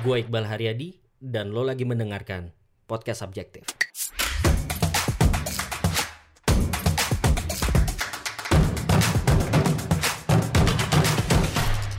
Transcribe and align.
Gue 0.00 0.24
Iqbal 0.24 0.48
Haryadi 0.48 0.96
dan 1.20 1.52
lo 1.52 1.68
lagi 1.68 1.84
mendengarkan 1.84 2.48
podcast 2.88 3.20
subjektif. 3.28 3.68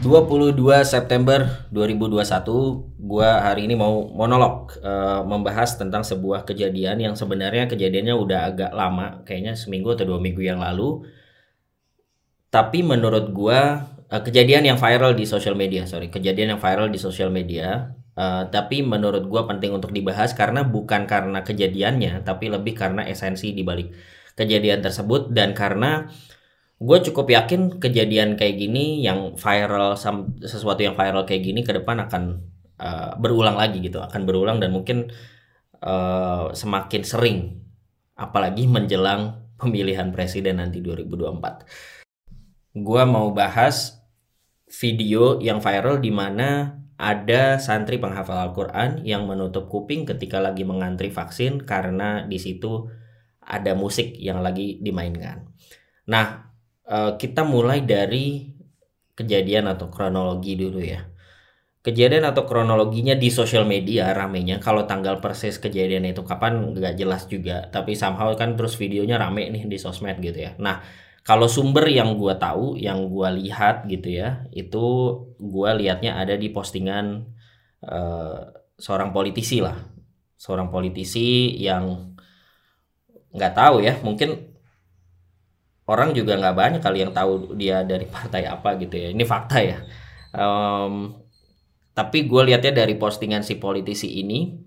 ...22 0.02 0.58
September 0.84 1.70
2021... 1.70 2.98
...gua 2.98 3.40
hari 3.46 3.70
ini 3.70 3.78
mau 3.78 4.10
monolog... 4.10 4.74
uh, 4.82 5.22
...membahas 5.24 5.78
tentang 5.78 6.02
sebuah 6.02 6.50
kejadian... 6.50 6.98
...yang 6.98 7.16
sebenarnya 7.16 7.70
kejadiannya 7.70 8.12
udah 8.18 8.40
agak 8.52 8.72
lama... 8.74 9.22
...kayaknya 9.24 9.54
seminggu 9.56 9.94
atau 9.94 10.10
dua 10.10 10.20
minggu 10.20 10.42
yang 10.44 10.60
lalu... 10.60 11.06
...tapi 12.52 12.84
menurut 12.84 13.32
gua 13.32 13.93
uh, 14.14 14.22
kejadian 14.22 14.70
yang 14.70 14.78
viral 14.78 15.18
di 15.18 15.26
sosial 15.26 15.58
media 15.58 15.90
sorry. 15.90 16.14
Kejadian 16.14 16.56
yang 16.58 16.62
viral 16.62 16.94
di 16.94 17.02
sosial 17.02 17.34
media 17.34 17.98
uh, 18.18 18.46
tapi 18.50 18.86
menurut 18.86 19.26
gue 19.26 19.42
penting 19.50 19.74
untuk 19.74 19.90
dibahas 19.94 20.34
karena 20.38 20.62
bukan 20.62 21.10
karena 21.10 21.42
kejadiannya 21.42 22.22
tapi 22.22 22.50
lebih 22.50 22.78
karena 22.78 23.06
esensi 23.10 23.54
dibalik 23.54 23.94
kejadian 24.34 24.82
tersebut 24.82 25.30
dan 25.34 25.54
karena 25.54 26.10
gue 26.84 26.98
cukup 27.10 27.30
yakin 27.32 27.80
kejadian 27.80 28.36
kayak 28.36 28.60
gini 28.60 29.06
yang 29.06 29.38
viral 29.38 29.96
sesuatu 30.42 30.82
yang 30.84 30.98
viral 30.98 31.24
kayak 31.24 31.44
gini 31.46 31.62
ke 31.64 31.72
depan 31.72 32.02
akan 32.10 32.44
uh, 32.82 33.16
berulang 33.22 33.56
lagi 33.56 33.80
gitu 33.80 34.02
akan 34.02 34.26
berulang 34.28 34.58
dan 34.60 34.74
mungkin 34.74 35.08
uh, 35.80 36.52
semakin 36.52 37.02
sering 37.06 37.38
apalagi 38.18 38.68
menjelang 38.68 39.48
pemilihan 39.56 40.12
presiden 40.12 40.60
nanti 40.60 40.84
2024 40.84 42.74
gue 42.74 43.04
mau 43.06 43.30
bahas 43.32 44.03
video 44.74 45.38
yang 45.38 45.62
viral 45.62 46.02
di 46.02 46.10
mana 46.10 46.82
ada 46.98 47.62
santri 47.62 48.02
penghafal 48.02 48.50
Al-Quran 48.50 49.06
yang 49.06 49.30
menutup 49.30 49.70
kuping 49.70 50.06
ketika 50.10 50.42
lagi 50.42 50.66
mengantri 50.66 51.14
vaksin 51.14 51.62
karena 51.62 52.26
di 52.26 52.42
situ 52.42 52.90
ada 53.44 53.76
musik 53.78 54.18
yang 54.18 54.42
lagi 54.42 54.80
dimainkan. 54.82 55.46
Nah, 56.10 56.50
eh, 56.88 57.12
kita 57.20 57.46
mulai 57.46 57.84
dari 57.86 58.50
kejadian 59.14 59.70
atau 59.70 59.94
kronologi 59.94 60.58
dulu 60.58 60.82
ya. 60.82 61.06
Kejadian 61.84 62.24
atau 62.24 62.48
kronologinya 62.48 63.12
di 63.12 63.28
sosial 63.28 63.68
media 63.68 64.16
ramenya 64.16 64.56
kalau 64.64 64.88
tanggal 64.88 65.20
persis 65.20 65.60
kejadian 65.60 66.08
itu 66.08 66.24
kapan 66.24 66.72
nggak 66.72 66.96
jelas 66.96 67.28
juga 67.28 67.68
tapi 67.68 67.92
somehow 67.92 68.32
kan 68.40 68.56
terus 68.56 68.80
videonya 68.80 69.20
rame 69.20 69.52
nih 69.52 69.68
di 69.68 69.76
sosmed 69.76 70.16
gitu 70.24 70.48
ya. 70.48 70.56
Nah 70.64 70.80
kalau 71.24 71.48
sumber 71.48 71.88
yang 71.88 72.20
gue 72.20 72.36
tahu, 72.36 72.76
yang 72.76 73.08
gue 73.08 73.30
lihat 73.44 73.88
gitu 73.88 74.12
ya, 74.12 74.44
itu 74.52 74.86
gue 75.40 75.70
lihatnya 75.80 76.20
ada 76.20 76.36
di 76.36 76.52
postingan 76.52 77.32
uh, 77.88 78.52
seorang 78.76 79.16
politisi 79.16 79.64
lah, 79.64 79.80
seorang 80.36 80.68
politisi 80.68 81.56
yang 81.64 82.16
nggak 83.32 83.54
tahu 83.56 83.80
ya, 83.82 84.04
mungkin 84.04 84.52
orang 85.88 86.12
juga 86.12 86.36
nggak 86.36 86.56
banyak 86.56 86.82
kali 86.84 87.08
yang 87.08 87.16
tahu 87.16 87.56
dia 87.56 87.88
dari 87.88 88.04
partai 88.04 88.44
apa 88.44 88.76
gitu 88.80 88.96
ya. 89.00 89.08
Ini 89.16 89.24
fakta 89.24 89.58
ya. 89.64 89.80
Um, 90.36 91.24
tapi 91.96 92.26
gue 92.28 92.42
lihatnya 92.52 92.84
dari 92.84 93.00
postingan 93.00 93.48
si 93.48 93.56
politisi 93.56 94.20
ini 94.20 94.60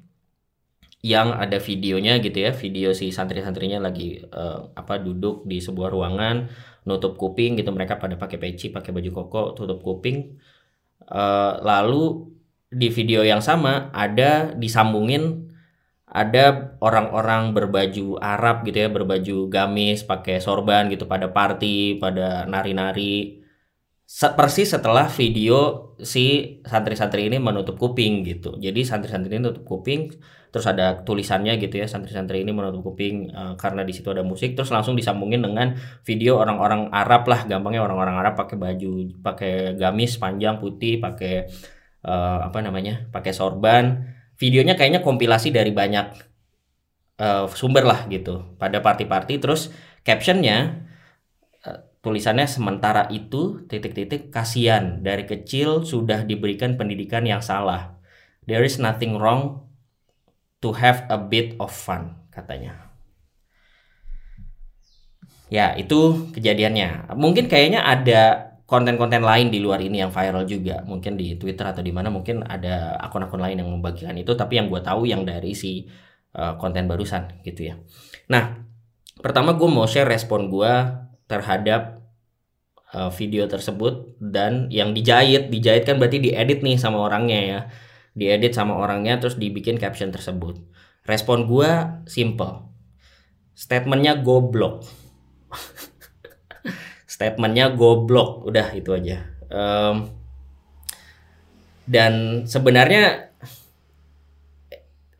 yang 1.06 1.28
ada 1.38 1.62
videonya 1.62 2.18
gitu 2.18 2.38
ya. 2.42 2.50
Video 2.50 2.90
si 2.90 3.14
santri-santrinya 3.14 3.78
lagi 3.78 4.18
uh, 4.26 4.74
apa 4.74 4.98
duduk 4.98 5.46
di 5.46 5.62
sebuah 5.62 5.88
ruangan 5.94 6.50
nutup 6.88 7.14
kuping 7.14 7.54
gitu. 7.54 7.70
Mereka 7.70 8.02
pada 8.02 8.18
pakai 8.18 8.38
peci 8.42 8.74
pakai 8.74 8.90
baju 8.90 9.10
koko 9.22 9.42
tutup 9.54 9.78
kuping. 9.86 10.34
Uh, 11.06 11.62
lalu 11.62 12.34
di 12.66 12.90
video 12.90 13.22
yang 13.22 13.38
sama 13.38 13.94
ada 13.94 14.50
disambungin 14.58 15.46
ada 16.06 16.74
orang-orang 16.82 17.54
berbaju 17.54 18.18
Arab 18.18 18.66
gitu 18.66 18.78
ya 18.86 18.88
berbaju 18.90 19.46
gamis 19.46 20.02
pakai 20.02 20.42
sorban 20.42 20.90
gitu 20.90 21.06
pada 21.06 21.30
party 21.30 22.02
pada 22.02 22.46
nari-nari 22.50 23.45
persis 24.06 24.70
setelah 24.70 25.10
video 25.10 25.90
si 25.98 26.58
santri-santri 26.62 27.26
ini 27.26 27.42
menutup 27.42 27.74
kuping 27.74 28.22
gitu. 28.22 28.54
Jadi 28.54 28.86
santri-santri 28.86 29.34
ini 29.34 29.50
menutup 29.50 29.66
kuping, 29.66 30.14
terus 30.54 30.62
ada 30.70 31.02
tulisannya 31.02 31.58
gitu 31.58 31.82
ya, 31.82 31.90
santri-santri 31.90 32.46
ini 32.46 32.54
menutup 32.54 32.86
kuping 32.86 33.34
uh, 33.34 33.58
karena 33.58 33.82
di 33.82 33.90
situ 33.90 34.06
ada 34.14 34.22
musik, 34.22 34.54
terus 34.54 34.70
langsung 34.70 34.94
disambungin 34.94 35.42
dengan 35.42 35.74
video 36.06 36.38
orang-orang 36.38 36.86
Arab 36.94 37.26
lah, 37.26 37.50
gampangnya 37.50 37.82
orang-orang 37.82 38.16
Arab 38.22 38.38
pakai 38.38 38.56
baju, 38.56 38.92
pakai 39.26 39.74
gamis 39.74 40.22
panjang 40.22 40.62
putih, 40.62 41.02
pakai 41.02 41.50
uh, 42.06 42.46
apa 42.46 42.62
namanya, 42.62 43.10
pakai 43.10 43.34
sorban. 43.34 44.14
Videonya 44.38 44.78
kayaknya 44.78 45.02
kompilasi 45.02 45.50
dari 45.50 45.74
banyak 45.74 46.06
uh, 47.18 47.50
sumber 47.50 47.82
lah 47.82 48.06
gitu. 48.06 48.54
Pada 48.54 48.78
party-party, 48.78 49.42
terus 49.42 49.74
captionnya 50.06 50.85
Tulisannya 52.06 52.46
sementara 52.46 53.10
itu 53.10 53.66
titik-titik 53.66 54.30
kasihan 54.30 55.02
dari 55.02 55.26
kecil 55.26 55.82
sudah 55.82 56.22
diberikan 56.22 56.78
pendidikan 56.78 57.26
yang 57.26 57.42
salah. 57.42 57.98
There 58.46 58.62
is 58.62 58.78
nothing 58.78 59.18
wrong 59.18 59.66
to 60.62 60.70
have 60.78 61.10
a 61.10 61.18
bit 61.18 61.58
of 61.58 61.74
fun 61.74 62.30
katanya. 62.30 62.94
Ya, 65.50 65.74
itu 65.74 66.30
kejadiannya. 66.30 67.10
Mungkin 67.18 67.50
kayaknya 67.50 67.82
ada 67.82 68.54
konten-konten 68.70 69.26
lain 69.26 69.50
di 69.50 69.58
luar 69.58 69.82
ini 69.82 69.98
yang 69.98 70.14
viral 70.14 70.46
juga. 70.46 70.86
Mungkin 70.86 71.18
di 71.18 71.34
Twitter 71.34 71.66
atau 71.66 71.82
di 71.82 71.90
mana 71.90 72.06
mungkin 72.06 72.46
ada 72.46 73.02
akun-akun 73.02 73.42
lain 73.42 73.66
yang 73.66 73.70
membagikan 73.70 74.14
itu, 74.14 74.30
tapi 74.38 74.62
yang 74.62 74.70
gue 74.70 74.78
tahu 74.78 75.10
yang 75.10 75.26
dari 75.26 75.58
si 75.58 75.90
uh, 76.38 76.54
konten 76.54 76.86
barusan 76.86 77.42
gitu 77.42 77.66
ya. 77.66 77.82
Nah, 78.30 78.62
pertama 79.18 79.58
gue 79.58 79.66
mau 79.66 79.90
share 79.90 80.06
respon 80.06 80.46
gue 80.46 80.70
terhadap 81.26 81.95
uh, 82.94 83.10
video 83.10 83.50
tersebut 83.50 84.14
dan 84.22 84.70
yang 84.70 84.94
dijahit 84.94 85.50
dijahit 85.50 85.88
kan 85.88 85.98
berarti 85.98 86.22
diedit 86.22 86.62
nih 86.62 86.78
sama 86.78 87.02
orangnya 87.02 87.40
ya. 87.42 87.60
Diedit 88.16 88.56
sama 88.56 88.78
orangnya 88.78 89.18
terus 89.20 89.36
dibikin 89.36 89.76
caption 89.76 90.12
tersebut. 90.14 90.60
Respon 91.04 91.44
gue 91.48 91.70
simple. 92.06 92.64
Statementnya 93.56 94.20
goblok. 94.20 94.84
Statementnya 97.16 97.72
goblok. 97.72 98.44
Udah 98.48 98.72
itu 98.72 98.96
aja. 98.96 99.24
Um, 99.46 100.10
dan 101.86 102.44
sebenarnya 102.50 103.30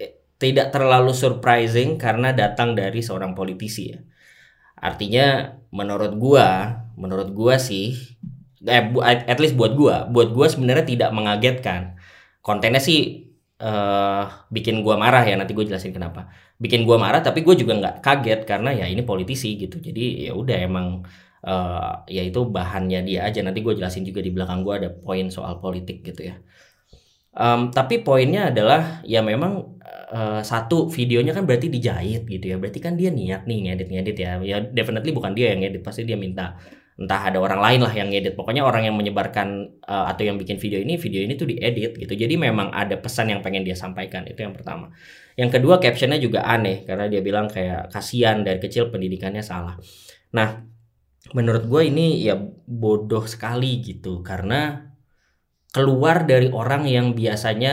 eh, 0.03 0.19
tidak 0.41 0.75
terlalu 0.75 1.15
surprising 1.15 1.95
karena 2.01 2.35
datang 2.35 2.75
dari 2.75 3.05
seorang 3.05 3.39
politisi 3.39 3.95
ya 3.95 4.01
Artinya 4.77 5.57
menurut 5.73 6.13
gua, 6.21 6.49
menurut 7.01 7.33
gua 7.33 7.57
sih 7.61 7.97
eh 8.67 8.83
at 9.05 9.39
least 9.43 9.55
buat 9.57 9.73
gua, 9.79 10.09
buat 10.11 10.33
gua 10.37 10.47
sebenarnya 10.53 10.85
tidak 10.85 11.11
mengagetkan. 11.17 11.97
Kontennya 12.45 12.81
sih 12.83 13.27
uh, 13.63 14.25
bikin 14.55 14.81
gua 14.85 14.95
marah 15.01 15.25
ya 15.27 15.35
nanti 15.41 15.53
gue 15.57 15.65
jelasin 15.67 15.93
kenapa. 15.97 16.31
Bikin 16.63 16.85
gua 16.89 16.97
marah 17.01 17.21
tapi 17.21 17.43
gue 17.47 17.55
juga 17.59 17.73
nggak 17.77 17.97
kaget 18.05 18.41
karena 18.49 18.71
ya 18.73 18.87
ini 18.89 19.03
politisi 19.05 19.57
gitu. 19.61 19.77
Jadi 19.83 20.29
ya 20.29 20.33
udah 20.37 20.57
emang 20.63 20.87
uh, 21.45 22.05
ya 22.09 22.23
itu 22.23 22.41
bahannya 22.49 23.01
dia 23.09 23.21
aja. 23.29 23.41
Nanti 23.45 23.61
gue 23.67 23.75
jelasin 23.79 24.05
juga 24.09 24.21
di 24.25 24.31
belakang 24.35 24.61
gua 24.67 24.75
ada 24.81 24.91
poin 24.93 25.27
soal 25.33 25.59
politik 25.61 26.05
gitu 26.07 26.23
ya. 26.31 26.35
Um, 27.37 27.69
tapi 27.69 28.01
poinnya 28.01 28.49
adalah 28.49 29.05
ya 29.05 29.21
memang 29.21 29.77
uh, 30.09 30.41
satu 30.41 30.89
videonya 30.89 31.37
kan 31.37 31.45
berarti 31.45 31.69
dijahit 31.69 32.25
gitu 32.25 32.49
ya. 32.49 32.57
Berarti 32.57 32.81
kan 32.81 32.97
dia 32.97 33.13
niat 33.13 33.45
nih 33.45 33.59
ngedit 33.69 33.89
ngedit 33.93 34.17
ya. 34.17 34.41
Ya 34.41 34.57
definitely 34.65 35.13
bukan 35.13 35.37
dia 35.37 35.53
yang 35.53 35.61
ngedit 35.61 35.85
pasti 35.85 36.09
dia 36.09 36.17
minta. 36.17 36.57
Entah 36.97 37.29
ada 37.29 37.37
orang 37.37 37.61
lain 37.61 37.81
lah 37.85 37.93
yang 37.93 38.09
ngedit. 38.09 38.33
Pokoknya 38.33 38.65
orang 38.65 38.89
yang 38.89 38.97
menyebarkan 38.97 39.69
uh, 39.85 40.09
atau 40.09 40.25
yang 40.25 40.41
bikin 40.41 40.57
video 40.57 40.81
ini 40.81 40.97
video 40.97 41.21
ini 41.21 41.37
tuh 41.37 41.45
diedit 41.45 41.93
gitu. 42.01 42.17
Jadi 42.17 42.41
memang 42.41 42.73
ada 42.73 42.97
pesan 42.97 43.29
yang 43.29 43.45
pengen 43.45 43.69
dia 43.69 43.77
sampaikan. 43.77 44.25
Itu 44.25 44.41
yang 44.41 44.57
pertama. 44.57 44.89
Yang 45.37 45.61
kedua 45.61 45.77
captionnya 45.77 46.17
juga 46.17 46.41
aneh. 46.49 46.89
Karena 46.89 47.05
dia 47.05 47.21
bilang 47.21 47.53
kayak 47.53 47.93
kasihan 47.93 48.41
dari 48.41 48.57
kecil 48.65 48.89
pendidikannya 48.89 49.45
salah. 49.45 49.77
Nah 50.33 50.65
menurut 51.37 51.69
gue 51.69 51.83
ini 51.85 52.25
ya 52.25 52.41
bodoh 52.65 53.29
sekali 53.29 53.85
gitu. 53.85 54.25
Karena 54.25 54.89
keluar 55.77 56.17
dari 56.31 56.49
orang 56.61 56.83
yang 56.97 57.07
biasanya 57.21 57.73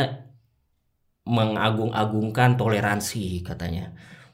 mengagung-agungkan 1.36 2.50
toleransi 2.60 3.20
katanya. 3.48 3.82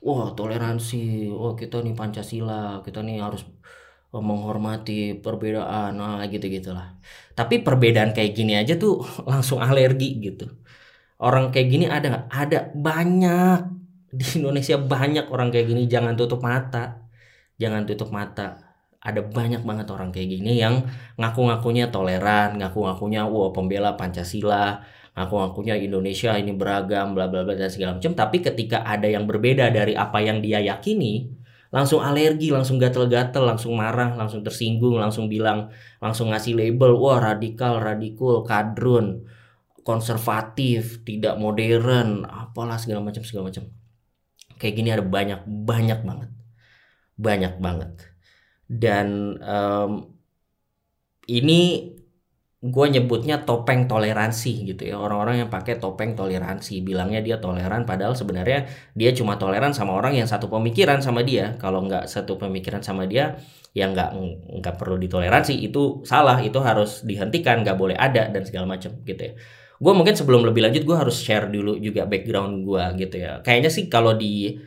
Wah 0.06 0.28
toleransi, 0.38 0.98
wah 1.40 1.54
kita 1.62 1.76
nih 1.86 1.94
Pancasila, 2.00 2.82
kita 2.86 3.00
nih 3.08 3.16
harus 3.26 3.42
eh, 4.16 4.24
menghormati 4.30 4.94
perbedaan, 5.24 5.90
nah 6.00 6.22
gitu 6.34 6.46
gitulah. 6.56 6.88
Tapi 7.38 7.56
perbedaan 7.66 8.12
kayak 8.16 8.32
gini 8.38 8.54
aja 8.62 8.74
tuh 8.84 8.94
langsung 9.32 9.60
alergi 9.68 10.08
gitu. 10.26 10.46
Orang 11.26 11.46
kayak 11.54 11.68
gini 11.74 11.86
ada 11.96 12.06
nggak? 12.12 12.26
Ada 12.42 12.58
banyak 12.88 13.58
di 14.20 14.26
Indonesia 14.40 14.76
banyak 14.94 15.26
orang 15.34 15.50
kayak 15.54 15.68
gini. 15.72 15.82
Jangan 15.94 16.14
tutup 16.20 16.42
mata, 16.50 16.80
jangan 17.62 17.84
tutup 17.90 18.10
mata. 18.18 18.69
Ada 19.00 19.24
banyak 19.24 19.64
banget 19.64 19.88
orang 19.96 20.12
kayak 20.12 20.28
gini 20.28 20.60
yang 20.60 20.84
ngaku-ngakunya 21.16 21.88
toleran, 21.88 22.60
ngaku-ngakunya 22.60 23.24
wah 23.24 23.48
pembela 23.56 23.96
Pancasila, 23.96 24.84
ngaku-ngakunya 25.16 25.80
Indonesia 25.80 26.36
ini 26.36 26.52
beragam 26.52 27.16
bla 27.16 27.32
bla 27.32 27.48
bla 27.48 27.56
dan 27.56 27.72
segala 27.72 27.96
macam. 27.96 28.12
Tapi 28.12 28.44
ketika 28.44 28.84
ada 28.84 29.08
yang 29.08 29.24
berbeda 29.24 29.72
dari 29.72 29.96
apa 29.96 30.20
yang 30.20 30.44
dia 30.44 30.60
yakini 30.60 31.32
langsung 31.72 32.04
alergi 32.04 32.52
langsung 32.52 32.82
gatel-gatel 32.82 33.46
langsung 33.46 33.78
marah 33.78 34.18
langsung 34.18 34.42
tersinggung 34.42 34.98
langsung 34.98 35.30
bilang 35.30 35.70
langsung 36.02 36.34
ngasih 36.34 36.58
label 36.58 36.98
wah 36.98 37.22
radikal 37.22 37.78
radikul 37.78 38.42
kadrun 38.42 39.22
konservatif 39.86 41.06
tidak 41.06 41.38
modern 41.38 42.26
apalah 42.28 42.76
segala 42.76 43.00
macam 43.00 43.24
segala 43.24 43.48
macam. 43.48 43.64
Kayak 44.60 44.74
gini 44.76 44.90
ada 44.92 45.06
banyak 45.08 45.40
banyak 45.48 46.00
banget. 46.04 46.30
Banyak 47.16 47.54
banget 47.64 47.92
dan 48.70 49.34
um, 49.42 49.92
ini 51.26 51.94
gue 52.60 52.86
nyebutnya 52.92 53.48
topeng 53.48 53.88
toleransi 53.88 54.68
gitu 54.68 54.84
ya. 54.84 55.00
Orang-orang 55.00 55.48
yang 55.48 55.50
pakai 55.50 55.80
topeng 55.80 56.14
toleransi. 56.14 56.84
Bilangnya 56.84 57.24
dia 57.24 57.40
toleran 57.40 57.88
padahal 57.88 58.20
sebenarnya 58.20 58.68
dia 58.94 59.16
cuma 59.16 59.40
toleran 59.40 59.72
sama 59.72 59.96
orang 59.96 60.20
yang 60.20 60.28
satu 60.28 60.52
pemikiran 60.52 61.00
sama 61.00 61.24
dia. 61.24 61.56
Kalau 61.56 61.82
nggak 61.88 62.06
satu 62.12 62.36
pemikiran 62.36 62.84
sama 62.84 63.08
dia 63.08 63.40
ya 63.72 63.88
nggak 63.88 64.10
nggak 64.60 64.76
perlu 64.76 65.00
ditoleransi. 65.00 65.56
Itu 65.56 66.04
salah 66.04 66.44
itu 66.44 66.60
harus 66.60 67.02
dihentikan 67.08 67.64
nggak 67.64 67.78
boleh 67.80 67.96
ada 67.96 68.28
dan 68.28 68.44
segala 68.44 68.68
macam 68.68 68.92
gitu 69.08 69.22
ya. 69.24 69.34
Gue 69.80 69.94
mungkin 69.96 70.12
sebelum 70.20 70.44
lebih 70.44 70.60
lanjut 70.68 70.84
gue 70.84 70.98
harus 71.00 71.16
share 71.16 71.48
dulu 71.48 71.80
juga 71.80 72.04
background 72.04 72.68
gue 72.68 72.84
gitu 73.08 73.24
ya. 73.24 73.40
Kayaknya 73.40 73.72
sih 73.72 73.88
kalau 73.88 74.20
di 74.20 74.60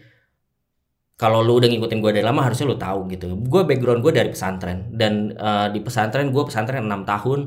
kalau 1.22 1.38
lu 1.38 1.62
udah 1.62 1.70
ngikutin 1.70 2.02
gue 2.02 2.12
dari 2.18 2.26
lama 2.26 2.42
harusnya 2.42 2.66
lu 2.66 2.74
tahu 2.74 3.06
gitu. 3.14 3.38
Gue 3.46 3.62
background 3.62 4.02
gue 4.02 4.10
dari 4.10 4.34
pesantren. 4.34 4.90
Dan 4.90 5.38
uh, 5.38 5.70
di 5.70 5.78
pesantren 5.78 6.34
gue 6.34 6.42
pesantren 6.42 6.82
6 6.82 7.06
tahun. 7.06 7.40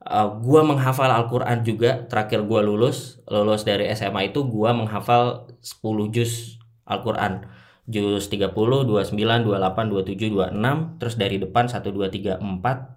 Uh, 0.00 0.28
gue 0.40 0.60
menghafal 0.64 1.12
Al-Quran 1.12 1.60
juga. 1.60 2.08
Terakhir 2.08 2.48
gue 2.48 2.60
lulus 2.64 3.20
lulus 3.28 3.68
dari 3.68 3.92
SMA 3.92 4.32
itu 4.32 4.48
gue 4.48 4.70
menghafal 4.72 5.52
10 5.60 6.16
juz 6.16 6.56
Al-Quran. 6.88 7.44
Juz 7.84 8.32
30, 8.32 8.56
29, 8.56 9.12
28, 9.12 9.92
27, 9.92 10.32
26 10.56 10.96
terus 10.96 11.14
dari 11.20 11.36
depan 11.36 11.68
1, 11.68 11.76
2, 11.76 12.40
3, 12.40 12.40
4 12.40 12.96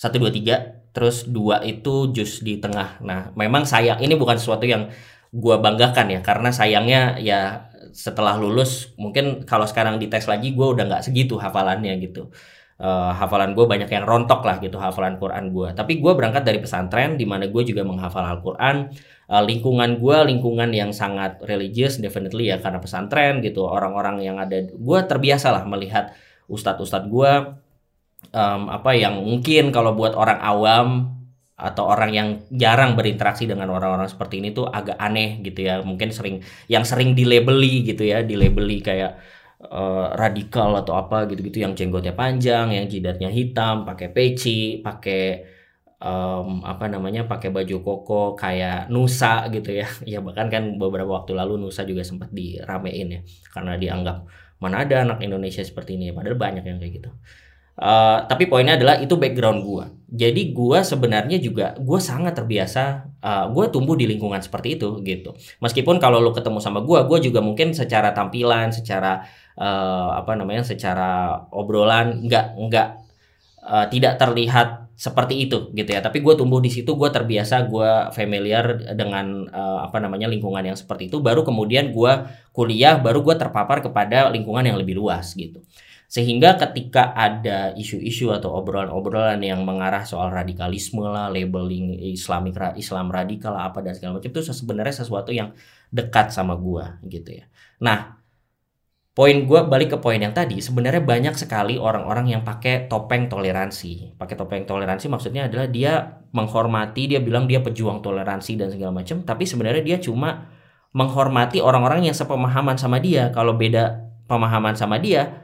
1, 0.00 0.16
2, 0.16 0.32
3 0.32 0.96
terus 0.96 1.28
2 1.28 1.60
itu 1.68 1.94
juz 2.16 2.40
di 2.40 2.56
tengah. 2.56 3.04
Nah 3.04 3.36
memang 3.36 3.68
sayang 3.68 4.00
ini 4.00 4.16
bukan 4.16 4.40
sesuatu 4.40 4.64
yang 4.64 4.88
gue 5.32 5.56
banggakan 5.60 6.12
ya 6.12 6.20
karena 6.20 6.48
sayangnya 6.52 7.16
ya 7.20 7.71
setelah 7.92 8.40
lulus 8.40 8.96
mungkin 8.96 9.44
kalau 9.44 9.68
sekarang 9.68 10.00
dites 10.00 10.26
lagi 10.26 10.56
gue 10.56 10.66
udah 10.66 10.84
nggak 10.88 11.04
segitu 11.04 11.36
hafalannya 11.38 11.96
gitu 12.00 12.32
uh, 12.82 13.12
hafalan 13.14 13.54
gue 13.54 13.64
banyak 13.64 13.86
yang 13.86 14.04
rontok 14.04 14.42
lah 14.42 14.58
gitu 14.58 14.76
hafalan 14.76 15.16
Quran 15.16 15.54
gue. 15.54 15.68
Tapi 15.72 16.02
gue 16.02 16.12
berangkat 16.12 16.42
dari 16.42 16.58
pesantren 16.58 17.14
di 17.14 17.22
mana 17.22 17.46
gue 17.46 17.62
juga 17.62 17.86
menghafal 17.86 18.26
Al-Quran. 18.26 18.90
Uh, 19.30 19.42
lingkungan 19.46 20.02
gue 20.02 20.18
lingkungan 20.28 20.68
yang 20.74 20.90
sangat 20.92 21.40
religius 21.46 22.02
definitely 22.02 22.50
ya 22.50 22.58
karena 22.58 22.82
pesantren 22.82 23.40
gitu. 23.40 23.64
Orang-orang 23.64 24.20
yang 24.20 24.36
ada 24.42 24.58
gue 24.66 24.98
terbiasa 25.06 25.54
lah 25.54 25.64
melihat 25.64 26.12
ustadz-ustadz 26.50 27.08
gue 27.08 27.32
um, 28.34 28.62
apa 28.68 28.90
yang 28.98 29.16
mungkin 29.22 29.70
kalau 29.70 29.94
buat 29.94 30.12
orang 30.18 30.42
awam 30.42 30.88
atau 31.62 31.86
orang 31.86 32.10
yang 32.10 32.28
jarang 32.50 32.98
berinteraksi 32.98 33.46
dengan 33.46 33.70
orang-orang 33.70 34.10
seperti 34.10 34.42
ini 34.42 34.50
tuh 34.50 34.66
agak 34.66 34.98
aneh 34.98 35.38
gitu 35.46 35.62
ya 35.62 35.78
mungkin 35.86 36.10
sering 36.10 36.42
yang 36.66 36.82
sering 36.82 37.14
dilabeli 37.14 37.86
gitu 37.86 38.02
ya 38.02 38.26
dilabeli 38.26 38.82
kayak 38.82 39.22
uh, 39.70 40.06
radikal 40.18 40.74
atau 40.74 40.98
apa 40.98 41.30
gitu-gitu 41.30 41.62
yang 41.62 41.78
jenggotnya 41.78 42.14
panjang, 42.16 42.74
yang 42.74 42.86
jidatnya 42.90 43.30
hitam, 43.30 43.86
pakai 43.86 44.08
peci, 44.10 44.82
pakai 44.82 45.46
um, 46.02 46.66
apa 46.66 46.90
namanya, 46.90 47.28
pakai 47.30 47.54
baju 47.54 47.76
koko 47.84 48.22
kayak 48.34 48.90
Nusa 48.90 49.46
gitu 49.54 49.70
ya. 49.70 49.86
Ya 50.12 50.18
bahkan 50.24 50.50
kan 50.50 50.74
beberapa 50.80 51.10
waktu 51.14 51.36
lalu 51.38 51.62
Nusa 51.62 51.86
juga 51.86 52.02
sempat 52.02 52.34
diramein 52.34 53.08
ya 53.08 53.20
karena 53.54 53.78
dianggap 53.78 54.26
mana 54.62 54.86
ada 54.86 55.02
anak 55.02 55.18
Indonesia 55.26 55.62
seperti 55.62 55.98
ini, 55.98 56.14
padahal 56.14 56.38
banyak 56.38 56.62
yang 56.62 56.78
kayak 56.78 56.92
gitu. 57.02 57.10
Uh, 57.72 58.22
tapi 58.30 58.46
poinnya 58.46 58.78
adalah 58.78 59.00
itu 59.02 59.14
background 59.18 59.60
gue. 59.66 59.84
Jadi 60.12 60.52
gue 60.52 60.78
sebenarnya 60.84 61.40
juga 61.40 61.72
gue 61.80 61.96
sangat 61.96 62.36
terbiasa. 62.36 63.08
Uh, 63.24 63.48
gue 63.56 63.64
tumbuh 63.72 63.96
di 63.96 64.04
lingkungan 64.04 64.44
seperti 64.44 64.76
itu 64.76 65.00
gitu. 65.00 65.32
Meskipun 65.64 65.96
kalau 65.96 66.20
lo 66.20 66.36
ketemu 66.36 66.60
sama 66.60 66.84
gue, 66.84 67.00
gue 67.08 67.18
juga 67.32 67.40
mungkin 67.40 67.72
secara 67.72 68.12
tampilan, 68.12 68.76
secara 68.76 69.24
uh, 69.56 70.12
apa 70.20 70.36
namanya 70.36 70.68
secara 70.68 71.42
obrolan 71.48 72.28
nggak 72.28 72.46
nggak 72.60 72.88
uh, 73.64 73.86
tidak 73.88 74.20
terlihat 74.20 74.82
seperti 74.92 75.48
itu 75.48 75.72
gitu 75.74 75.90
ya 75.90 75.98
tapi 75.98 76.22
gue 76.22 76.34
tumbuh 76.36 76.62
di 76.62 76.70
situ 76.70 76.94
gue 76.94 77.10
terbiasa 77.10 77.66
gue 77.66 77.90
familiar 78.14 78.94
dengan 78.94 79.48
uh, 79.50 79.82
apa 79.82 79.98
namanya 79.98 80.30
lingkungan 80.30 80.62
yang 80.62 80.78
seperti 80.78 81.10
itu 81.10 81.18
baru 81.18 81.42
kemudian 81.42 81.90
gue 81.90 82.12
kuliah 82.54 83.00
baru 83.00 83.24
gue 83.24 83.34
terpapar 83.34 83.82
kepada 83.82 84.30
lingkungan 84.30 84.62
yang 84.62 84.78
lebih 84.78 85.00
luas 85.00 85.34
gitu 85.34 85.58
sehingga 86.12 86.60
ketika 86.60 87.16
ada 87.16 87.72
isu-isu 87.72 88.36
atau 88.36 88.52
obrolan-obrolan 88.60 89.40
yang 89.40 89.64
mengarah 89.64 90.04
soal 90.04 90.28
radikalisme 90.28 91.00
lah, 91.08 91.32
labeling 91.32 91.96
Islamik 92.12 92.52
Islam 92.76 93.08
radikal 93.08 93.56
apa 93.56 93.80
dan 93.80 93.96
segala 93.96 94.20
macam 94.20 94.28
itu 94.28 94.44
sebenarnya 94.44 94.92
sesuatu 95.00 95.32
yang 95.32 95.56
dekat 95.88 96.28
sama 96.28 96.52
gua 96.60 97.00
gitu 97.08 97.40
ya. 97.40 97.48
Nah, 97.80 98.20
poin 99.16 99.40
gue 99.48 99.60
balik 99.64 99.96
ke 99.96 99.98
poin 100.04 100.20
yang 100.20 100.36
tadi 100.36 100.60
sebenarnya 100.60 101.00
banyak 101.00 101.32
sekali 101.32 101.80
orang-orang 101.80 102.32
yang 102.32 102.42
pakai 102.44 102.88
topeng 102.88 103.28
toleransi 103.28 104.16
pakai 104.16 104.36
topeng 104.40 104.64
toleransi 104.64 105.12
maksudnya 105.12 105.52
adalah 105.52 105.68
dia 105.68 106.24
menghormati 106.32 107.12
dia 107.12 107.20
bilang 107.20 107.44
dia 107.44 107.60
pejuang 107.60 108.00
toleransi 108.00 108.56
dan 108.56 108.72
segala 108.72 109.04
macam 109.04 109.20
tapi 109.20 109.44
sebenarnya 109.44 109.84
dia 109.84 109.98
cuma 110.00 110.48
menghormati 110.96 111.60
orang-orang 111.60 112.08
yang 112.08 112.16
sepemahaman 112.16 112.80
sama 112.80 113.04
dia 113.04 113.28
kalau 113.36 113.52
beda 113.52 114.00
pemahaman 114.32 114.80
sama 114.80 114.96
dia 114.96 115.41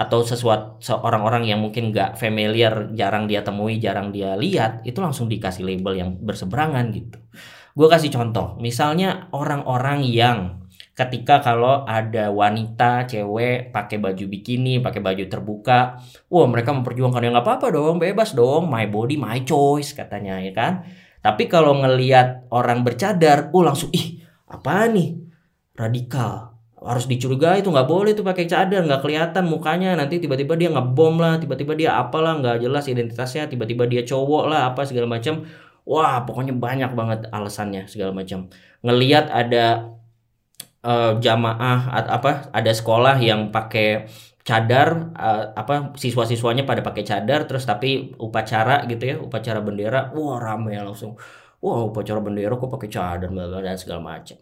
atau 0.00 0.24
sesuatu 0.24 0.80
seorang 0.80 1.20
orang 1.20 1.44
yang 1.44 1.60
mungkin 1.60 1.92
nggak 1.92 2.16
familiar 2.16 2.88
jarang 2.96 3.28
dia 3.28 3.44
temui 3.44 3.76
jarang 3.76 4.08
dia 4.08 4.32
lihat 4.32 4.80
itu 4.88 4.96
langsung 4.96 5.28
dikasih 5.28 5.60
label 5.60 5.92
yang 5.92 6.10
berseberangan 6.16 6.88
gitu. 6.96 7.20
Gue 7.76 7.84
kasih 7.92 8.08
contoh 8.08 8.56
misalnya 8.64 9.28
orang-orang 9.36 10.00
yang 10.08 10.64
ketika 10.96 11.44
kalau 11.44 11.84
ada 11.84 12.32
wanita 12.32 13.04
cewek 13.04 13.76
pakai 13.76 14.00
baju 14.00 14.24
bikini 14.24 14.80
pakai 14.80 15.04
baju 15.04 15.24
terbuka 15.28 16.00
wah 16.32 16.48
mereka 16.48 16.72
memperjuangkan 16.72 17.20
yang 17.20 17.32
nggak 17.36 17.46
apa-apa 17.46 17.72
dong 17.72 17.96
bebas 18.00 18.32
dong 18.32 18.68
my 18.68 18.88
body 18.88 19.20
my 19.20 19.44
choice 19.44 19.92
katanya 19.92 20.40
ya 20.40 20.56
kan? 20.56 20.88
Tapi 21.20 21.44
kalau 21.52 21.76
ngelihat 21.76 22.48
orang 22.48 22.80
bercadar 22.80 23.52
oh 23.52 23.60
langsung 23.60 23.92
ih 23.92 24.24
apa 24.48 24.88
nih? 24.88 25.20
Radikal 25.76 26.49
harus 26.80 27.04
dicurigai 27.04 27.60
itu 27.60 27.68
nggak 27.68 27.88
boleh 27.88 28.12
tuh 28.16 28.24
pakai 28.24 28.48
cadar 28.48 28.80
nggak 28.84 29.00
kelihatan 29.04 29.44
mukanya. 29.46 29.92
Nanti 29.96 30.16
tiba-tiba 30.22 30.56
dia 30.56 30.68
ngebom 30.72 31.20
lah 31.20 31.36
tiba-tiba 31.36 31.72
dia 31.76 31.90
apalah 32.00 32.40
nggak 32.40 32.56
jelas 32.64 32.88
identitasnya. 32.88 33.48
Tiba-tiba 33.52 33.84
dia 33.84 34.02
cowok 34.04 34.44
lah 34.48 34.72
apa 34.72 34.82
segala 34.88 35.06
macam 35.08 35.44
wah 35.84 36.22
pokoknya 36.24 36.54
banyak 36.56 36.90
banget 36.92 37.20
alasannya 37.32 37.88
segala 37.88 38.12
macam 38.14 38.46
ngelihat 38.84 39.32
ada 39.32 39.96
uh, 40.84 41.16
jamaah 41.20 41.90
apa 41.92 42.52
ada 42.52 42.72
sekolah 42.72 43.16
yang 43.20 43.52
pakai 43.52 44.08
cadar 44.40 45.12
uh, 45.14 45.52
apa 45.52 45.92
siswa-siswanya 46.00 46.64
pada 46.64 46.80
pakai 46.80 47.04
cadar 47.04 47.44
terus 47.44 47.68
tapi 47.68 48.16
upacara 48.16 48.88
gitu 48.88 49.04
ya 49.04 49.16
upacara 49.20 49.60
bendera. 49.60 50.10
Wah 50.16 50.40
rame 50.40 50.76
langsung. 50.80 51.16
Wah 51.60 51.84
upacara 51.84 52.24
bendera 52.24 52.56
kok 52.56 52.72
pakai 52.72 52.88
cadar 52.88 53.28
dan 53.28 53.76
segala 53.76 54.00
macam 54.00 54.40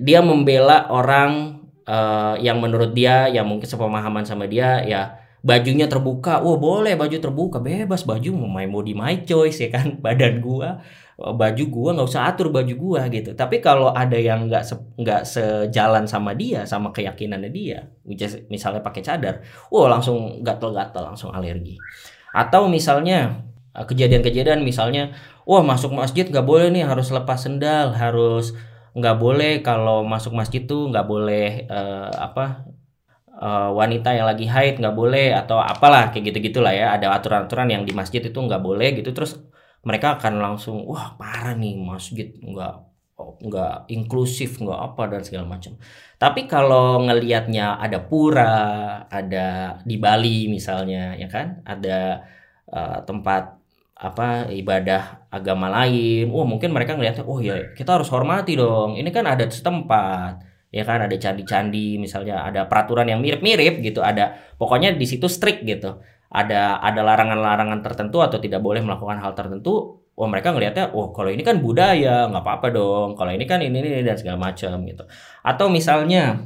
dia 0.00 0.22
membela 0.22 0.86
orang 0.88 1.62
uh, 1.86 2.38
yang 2.38 2.62
menurut 2.62 2.94
dia 2.94 3.26
yang 3.28 3.46
mungkin 3.46 3.66
sepemahaman 3.66 4.22
sama 4.22 4.46
dia 4.46 4.82
ya 4.86 5.22
bajunya 5.42 5.90
terbuka, 5.90 6.38
wah 6.38 6.54
boleh 6.54 6.94
baju 6.94 7.18
terbuka, 7.18 7.58
bebas. 7.58 8.06
Baju 8.06 8.30
mau 8.30 8.62
mau 8.62 8.80
di 8.80 8.94
my 8.94 9.26
choice 9.26 9.66
ya 9.66 9.68
kan, 9.74 9.98
badan 10.04 10.38
gua 10.38 10.80
baju 11.22 11.64
gua 11.68 11.90
nggak 11.94 12.08
usah 12.08 12.30
atur 12.30 12.48
baju 12.50 12.74
gua 12.78 13.06
gitu. 13.10 13.34
Tapi 13.34 13.58
kalau 13.58 13.92
ada 13.92 14.16
yang 14.16 14.48
nggak 14.48 14.64
nggak 14.98 15.22
se, 15.26 15.42
sejalan 15.68 16.06
sama 16.08 16.32
dia 16.34 16.64
sama 16.66 16.90
keyakinannya 16.90 17.50
dia 17.52 17.86
misalnya 18.48 18.82
pakai 18.82 19.02
cadar 19.04 19.44
wow 19.70 19.86
langsung 19.86 20.40
gatel-gatel 20.42 21.02
langsung 21.02 21.30
alergi. 21.34 21.78
Atau 22.32 22.66
misalnya 22.70 23.44
eh, 23.76 23.86
kejadian-kejadian 23.86 24.64
misalnya 24.64 25.14
wah 25.44 25.62
masuk 25.62 25.94
masjid 25.94 26.26
nggak 26.26 26.46
boleh 26.46 26.70
nih 26.70 26.86
harus 26.86 27.10
lepas 27.12 27.38
sendal 27.38 27.94
harus 27.94 28.56
nggak 28.92 29.16
boleh 29.16 29.52
kalau 29.64 30.04
masuk 30.04 30.32
masjid 30.36 30.62
tuh 30.68 30.92
nggak 30.92 31.06
boleh 31.08 31.64
uh, 31.68 32.12
apa 32.12 32.68
uh, 33.40 33.70
wanita 33.72 34.12
yang 34.12 34.28
lagi 34.28 34.44
haid 34.44 34.78
nggak 34.80 34.96
boleh 34.96 35.32
atau 35.32 35.58
apalah 35.58 36.12
kayak 36.12 36.32
gitu 36.32 36.38
gitulah 36.52 36.72
ya. 36.74 36.92
Ada 36.96 37.16
aturan-aturan 37.16 37.68
yang 37.72 37.82
di 37.88 37.92
masjid 37.96 38.20
itu 38.20 38.38
nggak 38.38 38.62
boleh 38.62 38.88
gitu. 39.00 39.10
Terus 39.16 39.40
mereka 39.82 40.20
akan 40.20 40.34
langsung 40.38 40.84
wah 40.86 41.16
parah 41.18 41.56
nih 41.56 41.74
masjid 41.80 42.28
nggak 42.36 42.74
nggak 43.22 43.74
inklusif 43.90 44.58
nggak 44.62 44.80
apa 44.92 45.02
dan 45.12 45.22
segala 45.24 45.46
macam. 45.48 45.72
Tapi 46.18 46.46
kalau 46.50 47.02
ngelihatnya 47.06 47.80
ada 47.80 47.98
pura 48.02 48.54
ada 49.08 49.78
di 49.82 49.96
Bali 49.98 50.46
misalnya 50.52 51.16
ya 51.16 51.28
kan? 51.32 51.64
Ada 51.64 51.98
uh, 52.68 52.98
tempat 53.08 53.61
apa 54.02 54.50
ibadah 54.50 55.30
agama 55.30 55.70
lain, 55.70 56.26
wah 56.34 56.42
mungkin 56.42 56.74
mereka 56.74 56.98
ngelihatnya, 56.98 57.22
oh 57.22 57.38
ya 57.38 57.70
kita 57.78 57.94
harus 58.02 58.10
hormati 58.10 58.58
dong. 58.58 58.98
Ini 58.98 59.06
kan 59.14 59.30
adat 59.30 59.54
setempat, 59.54 60.42
ya 60.74 60.82
kan 60.82 61.06
ada 61.06 61.14
candi-candi, 61.14 62.02
misalnya 62.02 62.42
ada 62.42 62.66
peraturan 62.66 63.06
yang 63.06 63.22
mirip-mirip 63.22 63.78
gitu, 63.78 64.02
ada 64.02 64.34
pokoknya 64.58 64.98
di 64.98 65.06
situ 65.06 65.30
strict 65.30 65.62
gitu. 65.62 66.02
Ada 66.32 66.82
ada 66.82 67.00
larangan-larangan 67.06 67.78
tertentu 67.84 68.24
atau 68.24 68.42
tidak 68.42 68.58
boleh 68.58 68.82
melakukan 68.82 69.22
hal 69.22 69.38
tertentu. 69.38 70.02
Wah 70.12 70.28
mereka 70.28 70.50
ngelihatnya, 70.52 70.92
oh 70.92 71.14
kalau 71.14 71.30
ini 71.30 71.40
kan 71.46 71.62
budaya, 71.62 72.26
nggak 72.26 72.42
apa-apa 72.42 72.68
dong. 72.74 73.08
Kalau 73.14 73.30
ini 73.30 73.44
kan 73.46 73.62
ini 73.62 73.78
ini 73.78 74.02
dan 74.02 74.18
segala 74.18 74.50
macam 74.50 74.82
gitu. 74.84 75.04
Atau 75.46 75.70
misalnya 75.70 76.42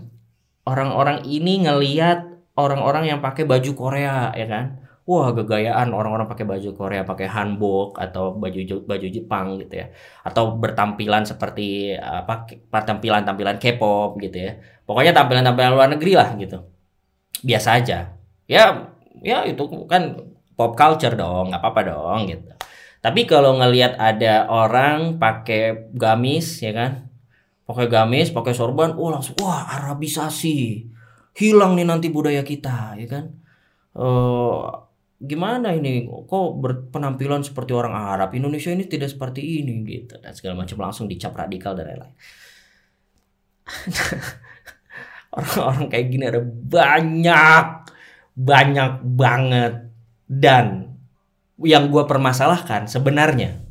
orang-orang 0.69 1.25
ini 1.25 1.65
ngelihat 1.65 2.27
orang-orang 2.59 3.17
yang 3.17 3.19
pakai 3.23 3.47
baju 3.47 3.71
Korea, 3.79 4.35
ya 4.37 4.47
kan? 4.51 4.86
Wah 5.07 5.31
gegayaan 5.31 5.95
orang-orang 5.95 6.27
pakai 6.27 6.43
baju 6.43 6.71
Korea, 6.75 7.03
pakai 7.07 7.31
hanbok 7.31 7.95
atau 7.97 8.35
baju 8.35 8.59
baju 8.83 9.07
Jepang 9.07 9.47
gitu 9.63 9.75
ya. 9.81 9.87
Atau 10.27 10.59
bertampilan 10.59 11.23
seperti 11.23 11.95
apa 11.95 12.51
tampilan-tampilan 12.71 13.57
K-pop 13.63 14.19
gitu 14.19 14.37
ya. 14.51 14.59
Pokoknya 14.83 15.15
tampilan-tampilan 15.15 15.73
luar 15.73 15.89
negeri 15.95 16.13
lah 16.19 16.35
gitu. 16.35 16.59
Biasa 17.47 17.69
aja. 17.79 18.19
Ya 18.51 18.63
ya 19.23 19.47
itu 19.47 19.63
kan 19.87 20.03
pop 20.59 20.75
culture 20.75 21.15
dong, 21.15 21.55
nggak 21.55 21.63
apa-apa 21.63 21.81
dong 21.87 22.21
gitu. 22.27 22.51
Tapi 22.99 23.23
kalau 23.31 23.55
ngelihat 23.63 23.95
ada 24.03 24.51
orang 24.51 25.23
pakai 25.23 25.95
gamis 25.95 26.59
ya 26.59 26.75
kan, 26.75 27.07
pakai 27.63 27.87
gamis, 27.87 28.35
pakai 28.35 28.51
sorban, 28.57 28.99
oh 28.99 29.15
langsung 29.15 29.39
wah 29.39 29.71
Arabisasi, 29.79 30.91
hilang 31.39 31.79
nih 31.79 31.87
nanti 31.87 32.11
budaya 32.11 32.43
kita 32.43 32.99
ya 32.99 33.07
kan. 33.07 33.25
Uh, 33.97 34.86
gimana 35.21 35.73
ini? 35.73 36.05
Kok 36.07 36.61
berpenampilan 36.61 37.41
seperti 37.41 37.73
orang 37.73 37.97
Arab? 37.97 38.37
Indonesia 38.37 38.69
ini 38.73 38.85
tidak 38.85 39.13
seperti 39.13 39.65
ini 39.65 39.85
gitu. 39.89 40.21
Dan 40.21 40.33
segala 40.37 40.65
macam 40.65 40.77
langsung 40.83 41.09
dicap 41.09 41.33
radikal 41.33 41.73
dan 41.73 41.97
lain-lain. 41.97 42.15
Orang-orang 45.37 45.87
kayak 45.93 46.07
gini 46.09 46.25
ada 46.29 46.41
banyak 46.45 47.67
banyak 48.37 48.93
banget. 49.05 49.75
Dan 50.27 50.97
yang 51.63 51.89
gue 51.89 52.05
permasalahkan 52.05 52.85
sebenarnya 52.85 53.65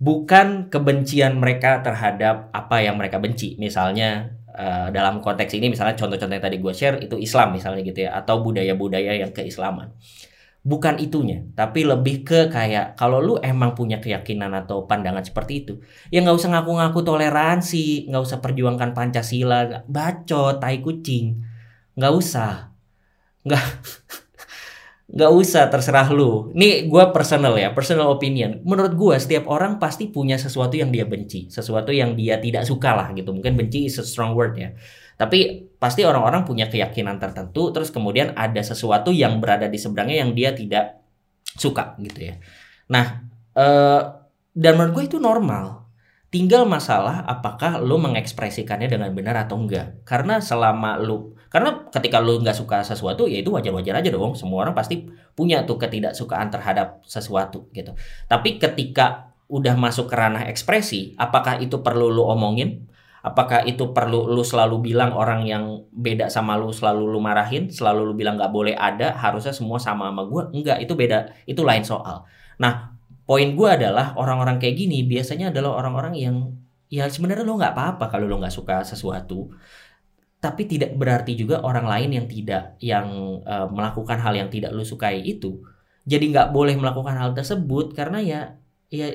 bukan 0.00 0.72
kebencian 0.72 1.36
mereka 1.36 1.80
terhadap 1.80 2.52
apa 2.52 2.84
yang 2.84 3.00
mereka 3.00 3.16
benci. 3.16 3.56
Misalnya 3.56 4.36
uh, 4.52 4.88
dalam 4.92 5.24
konteks 5.24 5.56
ini 5.56 5.72
misalnya 5.72 5.96
contoh-contoh 5.96 6.34
yang 6.36 6.44
tadi 6.44 6.58
gue 6.60 6.72
share 6.76 6.96
itu 7.00 7.16
Islam 7.16 7.56
misalnya 7.56 7.80
gitu 7.84 8.08
ya 8.08 8.16
atau 8.20 8.44
budaya-budaya 8.44 9.20
yang 9.20 9.32
keislaman 9.32 9.92
bukan 10.60 11.00
itunya 11.00 11.48
tapi 11.56 11.88
lebih 11.88 12.20
ke 12.20 12.52
kayak 12.52 12.92
kalau 12.92 13.16
lu 13.16 13.34
emang 13.40 13.72
punya 13.72 13.96
keyakinan 13.96 14.52
atau 14.52 14.84
pandangan 14.84 15.24
seperti 15.24 15.64
itu 15.64 15.74
ya 16.12 16.20
nggak 16.20 16.36
usah 16.36 16.52
ngaku-ngaku 16.52 17.00
toleransi 17.00 18.12
nggak 18.12 18.22
usah 18.28 18.38
perjuangkan 18.44 18.92
pancasila 18.92 19.88
bacot 19.88 20.60
tai 20.60 20.84
kucing 20.84 21.40
nggak 21.96 22.12
usah 22.12 22.76
nggak 23.48 23.64
nggak 25.10 25.32
usah 25.34 25.66
terserah 25.66 26.06
lu. 26.14 26.54
Ini 26.54 26.86
gue 26.86 27.04
personal 27.10 27.58
ya, 27.58 27.74
personal 27.74 28.14
opinion. 28.14 28.62
Menurut 28.62 28.94
gue 28.94 29.16
setiap 29.18 29.50
orang 29.50 29.82
pasti 29.82 30.06
punya 30.06 30.38
sesuatu 30.38 30.78
yang 30.78 30.94
dia 30.94 31.02
benci, 31.02 31.50
sesuatu 31.50 31.90
yang 31.90 32.14
dia 32.14 32.38
tidak 32.38 32.62
suka 32.62 32.94
lah 32.94 33.10
gitu. 33.18 33.34
Mungkin 33.34 33.58
benci 33.58 33.90
is 33.90 33.98
a 33.98 34.06
strong 34.06 34.38
word 34.38 34.54
ya. 34.54 34.70
Tapi 35.20 35.68
pasti 35.76 36.00
orang-orang 36.00 36.48
punya 36.48 36.72
keyakinan 36.72 37.20
tertentu, 37.20 37.68
terus 37.76 37.92
kemudian 37.92 38.32
ada 38.32 38.64
sesuatu 38.64 39.12
yang 39.12 39.36
berada 39.36 39.68
di 39.68 39.76
seberangnya 39.76 40.24
yang 40.24 40.32
dia 40.32 40.56
tidak 40.56 41.04
suka 41.44 41.92
gitu 42.00 42.32
ya. 42.32 42.40
Nah, 42.88 43.28
eh, 43.52 44.00
dan 44.56 44.72
menurut 44.80 44.92
gue 44.96 45.04
itu 45.12 45.18
normal. 45.20 45.92
Tinggal 46.30 46.62
masalah 46.62 47.26
apakah 47.26 47.82
lo 47.82 47.98
mengekspresikannya 47.98 48.86
dengan 48.86 49.10
benar 49.10 49.44
atau 49.44 49.58
enggak. 49.58 50.06
Karena 50.06 50.38
selama 50.38 50.94
lo, 50.96 51.34
karena 51.50 51.90
ketika 51.90 52.22
lo 52.22 52.38
nggak 52.38 52.54
suka 52.54 52.86
sesuatu, 52.86 53.26
ya 53.26 53.42
itu 53.42 53.50
wajar-wajar 53.50 53.98
aja 53.98 54.08
dong. 54.14 54.38
Semua 54.38 54.62
orang 54.64 54.72
pasti 54.72 55.10
punya 55.34 55.66
tuh 55.66 55.76
ketidaksukaan 55.76 56.48
terhadap 56.48 57.02
sesuatu 57.02 57.66
gitu. 57.74 57.92
Tapi 58.30 58.62
ketika 58.62 59.34
udah 59.50 59.74
masuk 59.74 60.06
ke 60.06 60.14
ranah 60.14 60.46
ekspresi, 60.46 61.18
apakah 61.18 61.58
itu 61.58 61.82
perlu 61.82 62.08
lo 62.08 62.30
omongin? 62.30 62.86
Apakah 63.20 63.68
itu 63.68 63.92
perlu 63.92 64.32
lu 64.32 64.40
selalu 64.40 64.92
bilang 64.92 65.12
orang 65.12 65.44
yang 65.44 65.84
beda 65.92 66.32
sama 66.32 66.56
lu 66.56 66.72
selalu 66.72 67.04
lu 67.04 67.20
marahin 67.20 67.68
selalu 67.68 68.08
lu 68.08 68.14
bilang 68.16 68.40
nggak 68.40 68.52
boleh 68.52 68.72
ada 68.72 69.12
harusnya 69.12 69.52
semua 69.52 69.76
sama 69.76 70.08
sama 70.08 70.24
gue 70.24 70.42
enggak 70.56 70.78
itu 70.80 70.92
beda 70.96 71.32
itu 71.44 71.60
lain 71.60 71.84
soal. 71.84 72.24
Nah 72.56 72.96
poin 73.28 73.52
gue 73.52 73.68
adalah 73.68 74.16
orang-orang 74.16 74.56
kayak 74.56 74.74
gini 74.74 75.04
biasanya 75.04 75.52
adalah 75.52 75.76
orang-orang 75.76 76.14
yang 76.16 76.36
ya 76.88 77.06
sebenarnya 77.06 77.44
lo 77.44 77.60
nggak 77.60 77.76
apa-apa 77.76 78.04
kalau 78.08 78.24
lo 78.24 78.40
nggak 78.40 78.54
suka 78.56 78.82
sesuatu. 78.82 79.52
Tapi 80.40 80.64
tidak 80.64 80.96
berarti 80.96 81.36
juga 81.36 81.60
orang 81.60 81.84
lain 81.84 82.16
yang 82.16 82.26
tidak 82.26 82.80
yang 82.80 83.06
uh, 83.44 83.68
melakukan 83.68 84.16
hal 84.16 84.32
yang 84.32 84.48
tidak 84.48 84.72
lu 84.72 84.80
sukai 84.80 85.20
itu. 85.20 85.60
Jadi 86.08 86.32
nggak 86.32 86.56
boleh 86.56 86.72
melakukan 86.80 87.12
hal 87.20 87.36
tersebut 87.36 87.92
karena 87.92 88.24
ya 88.24 88.40
ya 88.88 89.12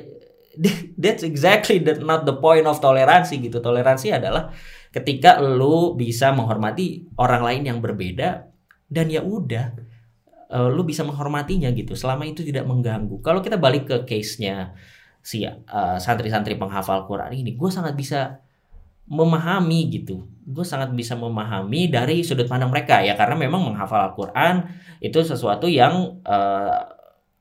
that's 1.02 1.24
exactly 1.24 1.80
the, 1.80 2.00
not 2.02 2.24
the 2.24 2.36
point 2.38 2.66
of 2.66 2.80
toleransi 2.80 3.40
gitu. 3.40 3.60
Toleransi 3.60 4.16
adalah 4.16 4.52
ketika 4.92 5.44
lu 5.44 5.94
bisa 6.00 6.32
menghormati 6.32 7.04
orang 7.20 7.42
lain 7.44 7.62
yang 7.68 7.80
berbeda 7.84 8.48
dan 8.88 9.06
ya 9.12 9.20
udah 9.20 9.76
uh, 10.52 10.70
lu 10.72 10.88
bisa 10.88 11.04
menghormatinya 11.04 11.68
gitu 11.76 11.94
selama 11.98 12.24
itu 12.24 12.42
tidak 12.46 12.64
mengganggu. 12.64 13.20
Kalau 13.20 13.44
kita 13.44 13.60
balik 13.60 13.90
ke 13.90 13.98
case-nya 14.08 14.76
si 15.26 15.44
uh, 15.44 15.98
santri-santri 15.98 16.56
penghafal 16.56 17.04
Quran 17.10 17.34
ini, 17.34 17.58
gue 17.58 17.70
sangat 17.74 17.98
bisa 17.98 18.46
memahami 19.06 19.90
gitu. 19.94 20.26
Gue 20.46 20.66
sangat 20.66 20.94
bisa 20.94 21.14
memahami 21.18 21.90
dari 21.90 22.22
sudut 22.22 22.46
pandang 22.50 22.70
mereka 22.74 23.02
ya 23.02 23.14
karena 23.18 23.38
memang 23.38 23.62
menghafal 23.74 24.14
Al-Quran 24.14 24.66
itu 25.02 25.22
sesuatu 25.22 25.70
yang 25.70 26.22
uh, 26.26 26.82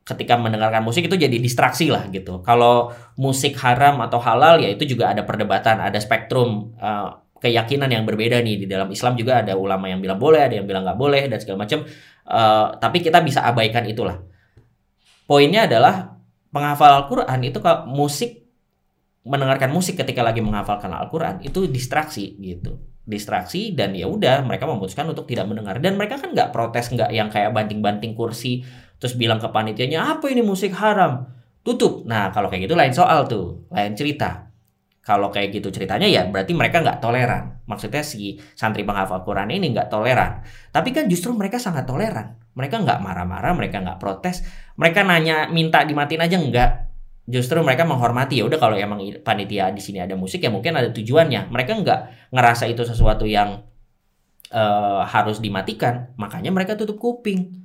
ketika 0.05 0.37
mendengarkan 0.37 0.85
musik 0.85 1.09
itu 1.09 1.17
jadi 1.17 1.37
distraksi 1.41 1.89
lah 1.89 2.05
gitu. 2.13 2.45
Kalau 2.45 2.93
musik 3.17 3.57
haram 3.65 4.05
atau 4.05 4.21
halal 4.21 4.61
ya 4.61 4.69
itu 4.69 4.85
juga 4.85 5.17
ada 5.17 5.25
perdebatan, 5.25 5.81
ada 5.81 5.97
spektrum 5.97 6.77
uh, 6.77 7.25
keyakinan 7.41 7.89
yang 7.89 8.05
berbeda 8.05 8.41
nih 8.45 8.65
di 8.65 8.67
dalam 8.69 8.93
Islam 8.93 9.17
juga 9.17 9.41
ada 9.41 9.57
ulama 9.57 9.89
yang 9.89 10.05
bilang 10.05 10.21
boleh, 10.21 10.45
ada 10.45 10.61
yang 10.61 10.69
bilang 10.69 10.85
nggak 10.85 11.01
boleh 11.01 11.25
dan 11.29 11.41
segala 11.41 11.65
macam. 11.65 11.89
Uh, 12.25 12.77
tapi 12.77 13.01
kita 13.01 13.25
bisa 13.25 13.41
abaikan 13.49 13.89
itulah. 13.89 14.21
Poinnya 15.25 15.65
adalah 15.65 16.21
penghafal 16.53 17.01
Al-Quran 17.01 17.41
itu 17.41 17.59
kalau 17.65 17.89
musik 17.89 18.45
mendengarkan 19.25 19.73
musik 19.73 19.97
ketika 19.97 20.21
lagi 20.21 20.45
menghafalkan 20.45 20.93
Al-Quran 20.93 21.41
itu 21.41 21.65
distraksi 21.65 22.37
gitu 22.37 22.77
distraksi 23.05 23.77
dan 23.77 23.93
ya 23.93 24.09
udah 24.09 24.41
mereka 24.49 24.65
memutuskan 24.65 25.05
untuk 25.05 25.29
tidak 25.29 25.45
mendengar 25.45 25.77
dan 25.77 26.01
mereka 26.01 26.17
kan 26.17 26.33
nggak 26.33 26.57
protes 26.57 26.89
nggak 26.89 27.13
yang 27.13 27.29
kayak 27.29 27.53
banting-banting 27.53 28.17
kursi 28.17 28.65
terus 28.99 29.15
bilang 29.19 29.43
ke 29.43 29.49
panitianya 29.51 30.19
apa 30.19 30.31
ini 30.31 30.41
musik 30.41 30.73
haram? 30.77 31.29
Tutup. 31.65 32.05
Nah 32.05 32.29
kalau 32.31 32.53
kayak 32.53 32.69
gitu 32.69 32.77
lain 32.77 32.93
soal 32.93 33.25
tuh 33.25 33.65
lain 33.73 33.97
cerita. 33.97 34.53
Kalau 35.05 35.29
kayak 35.29 35.53
gitu 35.53 35.69
ceritanya 35.69 36.09
ya 36.09 36.25
berarti 36.25 36.57
mereka 36.57 36.81
nggak 36.81 37.01
toleran. 37.05 37.61
Maksudnya 37.69 38.01
si 38.01 38.41
santri 38.57 38.89
penghafal 38.89 39.21
Quran 39.21 39.53
ini 39.53 39.73
nggak 39.73 39.93
toleran. 39.93 40.41
Tapi 40.73 40.97
kan 40.97 41.05
justru 41.09 41.33
mereka 41.37 41.61
sangat 41.61 41.85
toleran. 41.85 42.41
Mereka 42.57 42.81
nggak 42.81 43.05
marah-marah 43.05 43.53
mereka 43.53 43.85
nggak 43.85 44.01
protes. 44.01 44.41
Mereka 44.81 45.05
nanya 45.05 45.53
minta 45.53 45.85
dimatiin 45.85 46.25
aja 46.25 46.37
nggak. 46.41 46.71
Justru 47.29 47.61
mereka 47.61 47.85
menghormati. 47.85 48.41
Ya 48.41 48.49
udah 48.49 48.57
kalau 48.57 48.77
emang 48.77 49.01
panitia 49.21 49.73
di 49.73 49.81
sini 49.81 50.01
ada 50.01 50.17
musik 50.17 50.41
ya 50.41 50.49
mungkin 50.49 50.73
ada 50.77 50.89
tujuannya. 50.89 51.53
Mereka 51.53 51.85
nggak 51.85 52.01
ngerasa 52.33 52.65
itu 52.69 52.85
sesuatu 52.85 53.29
yang 53.29 53.61
uh, 54.53 55.05
harus 55.05 55.41
dimatikan. 55.41 56.13
Makanya 56.17 56.49
mereka 56.49 56.77
tutup 56.77 56.97
kuping 56.97 57.64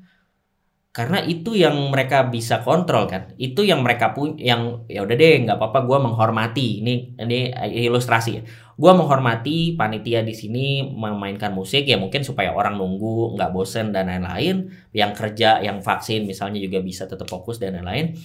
karena 0.90 1.22
itu 1.22 1.54
yang 1.54 1.78
mereka 1.94 2.26
bisa 2.26 2.66
kontrol 2.66 3.06
kan? 3.06 3.38
Itu 3.38 3.62
yang 3.62 3.86
mereka 3.86 4.10
punya 4.18 4.42
yang 4.42 4.90
ya 4.90 5.06
udah 5.06 5.16
deh 5.16 5.46
nggak 5.46 5.62
apa-apa 5.62 5.86
gue 5.86 5.98
menghormati. 6.02 6.82
Ini 6.82 6.94
ini 7.22 7.40
ilustrasi 7.86 8.30
ya. 8.34 8.42
Gue 8.74 8.92
menghormati 8.98 9.78
panitia 9.78 10.26
di 10.26 10.34
sini 10.34 10.82
memainkan 10.82 11.54
musik 11.54 11.86
ya 11.86 11.94
mungkin 12.02 12.26
supaya 12.26 12.58
orang 12.58 12.82
nunggu 12.82 13.38
nggak 13.38 13.52
bosen 13.54 13.94
dan 13.94 14.10
lain-lain. 14.10 14.74
Yang 14.90 15.12
kerja 15.14 15.62
yang 15.62 15.86
vaksin 15.86 16.26
misalnya 16.26 16.58
juga 16.58 16.82
bisa 16.82 17.06
tetap 17.06 17.30
fokus 17.30 17.62
dan 17.62 17.78
lain-lain. 17.78 18.18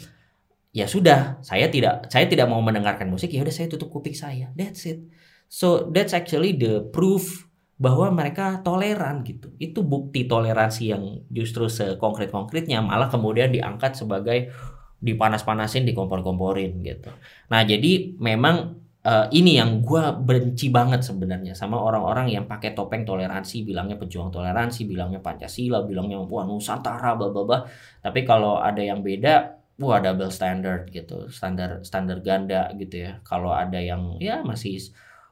Ya 0.73 0.89
sudah 0.89 1.37
saya 1.45 1.69
tidak 1.69 2.09
saya 2.09 2.25
tidak 2.25 2.49
mau 2.49 2.65
mendengarkan 2.65 3.13
musik 3.13 3.29
ya 3.29 3.45
udah 3.45 3.53
saya 3.53 3.69
tutup 3.69 3.93
kuping 3.93 4.17
saya. 4.17 4.49
That's 4.57 4.89
it. 4.89 5.05
So 5.53 5.93
that's 5.93 6.17
actually 6.17 6.57
the 6.57 6.89
proof 6.89 7.45
bahwa 7.75 8.11
mereka 8.15 8.63
toleran 8.63 9.27
gitu. 9.27 9.51
Itu 9.59 9.83
bukti 9.83 10.31
toleransi 10.31 10.83
yang 10.95 11.05
justru 11.31 11.67
sekonkret-konkretnya 11.67 12.79
malah 12.81 13.11
kemudian 13.11 13.51
diangkat 13.51 13.99
sebagai 13.99 14.55
dipanas-panasin, 15.03 15.85
dikompor-komporin 15.85 16.81
gitu. 16.81 17.11
Nah 17.51 17.61
jadi 17.67 18.17
memang 18.17 18.81
uh, 19.05 19.27
ini 19.35 19.61
yang 19.61 19.85
gue 19.85 20.01
benci 20.25 20.73
banget 20.73 21.05
sebenarnya 21.05 21.53
sama 21.53 21.77
orang-orang 21.77 22.33
yang 22.33 22.45
pakai 22.49 22.73
topeng 22.73 23.05
toleransi, 23.05 23.67
bilangnya 23.69 24.01
pejuang 24.01 24.33
toleransi, 24.33 24.89
bilangnya 24.89 25.21
Pancasila, 25.21 25.85
bilangnya 25.85 26.23
wah 26.25 26.47
Nusantara, 26.49 27.19
bla 27.19 27.29
bla. 27.29 27.59
Tapi 28.01 28.25
kalau 28.25 28.63
ada 28.63 28.81
yang 28.81 29.05
beda, 29.05 29.61
wah 29.79 29.99
double 29.99 30.31
standard 30.31 30.87
gitu 30.95 31.27
standar 31.35 31.83
standar 31.83 32.23
ganda 32.23 32.71
gitu 32.79 33.11
ya 33.11 33.19
kalau 33.27 33.51
ada 33.51 33.83
yang 33.83 34.15
ya 34.23 34.39
masih 34.47 34.79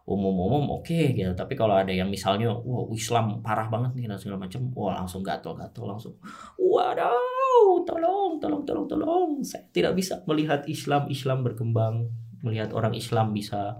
umum-umum 0.03 0.83
oke 0.83 0.91
okay, 0.91 1.15
gitu. 1.15 1.31
Tapi 1.39 1.55
kalau 1.55 1.79
ada 1.79 1.91
yang 1.95 2.11
misalnya 2.11 2.51
wah 2.51 2.91
Islam 2.91 3.39
parah 3.39 3.71
banget 3.71 3.95
nih 3.95 4.07
dan 4.11 4.19
segala 4.19 4.47
macam 4.47 4.67
wah 4.75 4.99
langsung 4.99 5.23
gatel-gatel 5.23 5.85
langsung 5.87 6.15
waduh 6.59 7.87
tolong 7.87 8.43
tolong 8.43 8.63
tolong 8.67 8.87
tolong. 8.91 9.31
Saya 9.47 9.67
tidak 9.71 9.95
bisa 9.95 10.19
melihat 10.27 10.67
Islam 10.67 11.07
Islam 11.07 11.47
berkembang 11.47 12.11
melihat 12.43 12.75
orang 12.75 12.93
Islam 12.99 13.31
bisa 13.31 13.79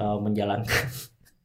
uh, 0.00 0.18
menjalankan. 0.18 0.88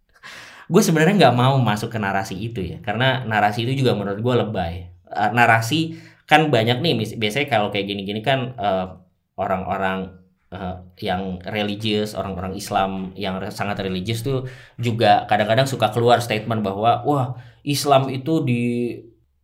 Gue 0.72 0.82
sebenarnya 0.82 1.30
nggak 1.30 1.38
mau 1.38 1.60
masuk 1.62 1.94
ke 1.94 2.00
narasi 2.02 2.42
itu 2.42 2.58
ya 2.58 2.82
karena 2.82 3.22
narasi 3.22 3.70
itu 3.70 3.86
juga 3.86 3.94
menurut 3.94 4.18
gue 4.18 4.34
lebay. 4.34 4.90
Uh, 5.06 5.30
narasi 5.30 5.94
kan 6.26 6.50
banyak 6.50 6.82
nih 6.82 7.22
biasanya 7.22 7.46
kalau 7.46 7.70
kayak 7.70 7.86
gini-gini 7.86 8.26
kan 8.26 8.58
uh, 8.58 8.98
orang-orang 9.38 10.25
uh, 10.56 10.78
yang 11.04 11.38
religius, 11.44 12.16
orang-orang 12.16 12.56
Islam 12.56 13.12
yang 13.20 13.38
sangat 13.52 13.84
religius 13.84 14.24
tuh 14.24 14.48
juga 14.80 15.28
kadang-kadang 15.28 15.68
suka 15.68 15.92
keluar 15.92 16.24
statement 16.24 16.64
bahwa 16.64 17.04
wah 17.04 17.26
Islam 17.68 18.08
itu 18.10 18.42
di 18.42 18.62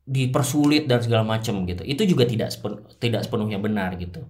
dipersulit 0.08 0.90
dan 0.90 1.00
segala 1.04 1.24
macam 1.24 1.64
gitu. 1.70 1.86
Itu 1.86 2.04
juga 2.10 2.26
tidak 2.26 2.50
sepen, 2.50 2.84
tidak 2.98 3.28
sepenuhnya 3.28 3.62
benar 3.62 3.96
gitu. 4.02 4.26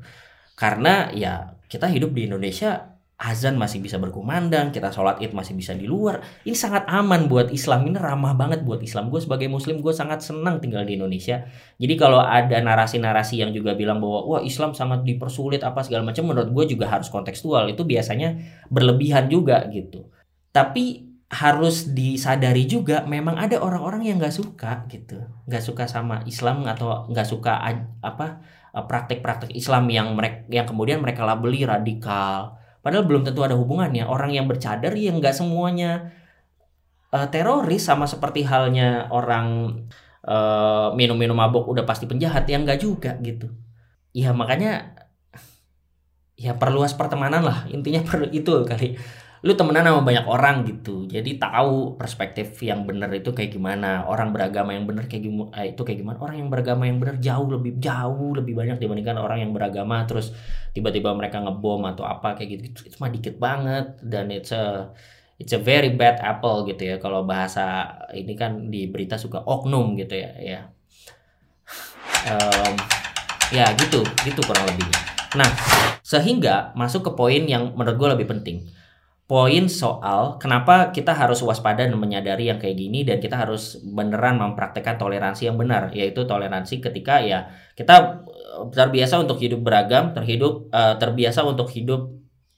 Karena 0.60 1.10
ya 1.16 1.56
kita 1.72 1.88
hidup 1.88 2.12
di 2.12 2.28
Indonesia 2.28 2.91
azan 3.22 3.54
masih 3.54 3.78
bisa 3.78 4.02
berkumandang, 4.02 4.74
kita 4.74 4.90
sholat 4.90 5.22
id 5.22 5.38
masih 5.38 5.54
bisa 5.54 5.78
di 5.78 5.86
luar. 5.86 6.26
Ini 6.42 6.58
sangat 6.58 6.90
aman 6.90 7.30
buat 7.30 7.54
Islam, 7.54 7.86
ini 7.86 8.02
ramah 8.02 8.34
banget 8.34 8.66
buat 8.66 8.82
Islam. 8.82 9.14
Gue 9.14 9.22
sebagai 9.22 9.46
Muslim, 9.46 9.78
gue 9.78 9.94
sangat 9.94 10.26
senang 10.26 10.58
tinggal 10.58 10.82
di 10.82 10.98
Indonesia. 10.98 11.46
Jadi 11.78 11.94
kalau 12.02 12.18
ada 12.18 12.58
narasi-narasi 12.58 13.46
yang 13.46 13.54
juga 13.54 13.78
bilang 13.78 14.02
bahwa 14.02 14.26
wah 14.26 14.42
Islam 14.42 14.74
sangat 14.74 15.06
dipersulit 15.06 15.62
apa 15.62 15.86
segala 15.86 16.02
macam, 16.10 16.26
menurut 16.26 16.50
gue 16.50 16.74
juga 16.74 16.90
harus 16.90 17.14
kontekstual. 17.14 17.70
Itu 17.70 17.86
biasanya 17.86 18.42
berlebihan 18.74 19.30
juga 19.30 19.70
gitu. 19.70 20.10
Tapi 20.50 21.12
harus 21.32 21.88
disadari 21.96 22.68
juga 22.68 23.08
memang 23.08 23.40
ada 23.40 23.56
orang-orang 23.64 24.04
yang 24.04 24.20
nggak 24.20 24.36
suka 24.36 24.84
gitu 24.92 25.16
nggak 25.48 25.64
suka 25.64 25.88
sama 25.88 26.28
Islam 26.28 26.68
atau 26.68 27.08
nggak 27.08 27.24
suka 27.24 27.56
apa 28.04 28.44
praktek-praktek 28.76 29.56
Islam 29.56 29.88
yang 29.88 30.12
mereka 30.12 30.44
yang 30.52 30.68
kemudian 30.68 31.00
mereka 31.00 31.24
labeli 31.24 31.64
radikal 31.64 32.60
Padahal 32.82 33.06
belum 33.06 33.22
tentu 33.22 33.46
ada 33.46 33.54
hubungannya. 33.54 34.10
Orang 34.10 34.34
yang 34.34 34.50
bercadar 34.50 34.94
yang 34.98 35.22
nggak 35.22 35.38
semuanya 35.38 36.14
uh, 37.14 37.28
teroris 37.30 37.86
sama 37.86 38.10
seperti 38.10 38.42
halnya 38.46 39.10
orang 39.14 39.78
uh, 40.26 40.94
minum-minum 40.98 41.38
mabuk 41.38 41.70
udah 41.70 41.86
pasti 41.86 42.10
penjahat 42.10 42.50
yang 42.50 42.66
nggak 42.66 42.82
juga 42.82 43.18
gitu. 43.22 43.54
Ya 44.12 44.34
makanya 44.34 44.98
ya 46.42 46.58
perluas 46.58 46.98
pertemanan 46.98 47.46
lah 47.46 47.70
intinya 47.70 48.02
perlu 48.10 48.26
itu 48.34 48.66
kali 48.66 48.98
lu 49.42 49.58
temenan 49.58 49.90
sama 49.90 50.06
banyak 50.06 50.26
orang 50.30 50.62
gitu. 50.70 51.10
Jadi 51.10 51.42
tahu 51.42 51.98
perspektif 51.98 52.54
yang 52.62 52.86
benar 52.86 53.10
itu 53.10 53.34
kayak 53.34 53.58
gimana. 53.58 54.06
Orang 54.06 54.30
beragama 54.30 54.78
yang 54.78 54.86
benar 54.86 55.10
kayak 55.10 55.26
gimana 55.26 55.50
eh, 55.58 55.74
itu 55.74 55.82
kayak 55.82 55.98
gimana? 56.06 56.18
Orang 56.22 56.38
yang 56.38 56.50
beragama 56.54 56.86
yang 56.86 57.02
benar 57.02 57.18
jauh 57.18 57.50
lebih 57.50 57.82
jauh 57.82 58.38
lebih 58.38 58.54
banyak 58.54 58.78
dibandingkan 58.78 59.18
orang 59.18 59.42
yang 59.42 59.50
beragama 59.50 60.06
terus 60.06 60.30
tiba-tiba 60.78 61.10
mereka 61.18 61.42
ngebom 61.42 61.82
atau 61.90 62.06
apa 62.06 62.38
kayak 62.38 62.70
gitu. 62.70 62.94
Itu 62.94 62.96
mah 63.02 63.10
dikit 63.10 63.42
banget 63.42 63.98
dan 64.06 64.30
it's 64.30 64.54
a 64.54 64.94
it's 65.42 65.58
a 65.58 65.62
very 65.62 65.90
bad 65.90 66.22
apple 66.22 66.62
gitu 66.70 66.94
ya. 66.94 66.96
Kalau 67.02 67.26
bahasa 67.26 67.98
ini 68.14 68.38
kan 68.38 68.70
di 68.70 68.94
berita 68.94 69.18
suka 69.18 69.42
oknum 69.42 69.98
gitu 69.98 70.22
ya 70.22 70.38
ya. 70.38 70.60
Um, 72.30 72.78
ya 73.50 73.74
gitu 73.74 74.06
gitu 74.22 74.40
kurang 74.46 74.70
lebihnya. 74.70 75.02
Nah 75.34 75.50
sehingga 76.06 76.78
masuk 76.78 77.10
ke 77.10 77.12
poin 77.18 77.42
yang 77.50 77.74
menurut 77.74 77.98
gue 77.98 78.10
lebih 78.22 78.30
penting 78.30 78.81
poin 79.32 79.72
soal 79.72 80.36
kenapa 80.44 80.92
kita 80.92 81.16
harus 81.16 81.40
waspada 81.40 81.88
dan 81.88 81.96
menyadari 81.96 82.52
yang 82.52 82.60
kayak 82.60 82.76
gini 82.76 83.08
dan 83.08 83.24
kita 83.24 83.40
harus 83.40 83.80
beneran 83.80 84.36
mempraktekkan 84.36 85.00
toleransi 85.00 85.48
yang 85.48 85.56
benar 85.56 85.88
yaitu 85.96 86.28
toleransi 86.28 86.84
ketika 86.84 87.24
ya 87.24 87.48
kita 87.80 88.28
eh, 88.28 88.68
terbiasa 88.76 89.24
untuk 89.24 89.40
hidup 89.40 89.64
beragam 89.64 90.12
terhidup 90.12 90.68
uh, 90.76 91.00
terbiasa 91.00 91.48
untuk 91.48 91.72
hidup 91.72 92.12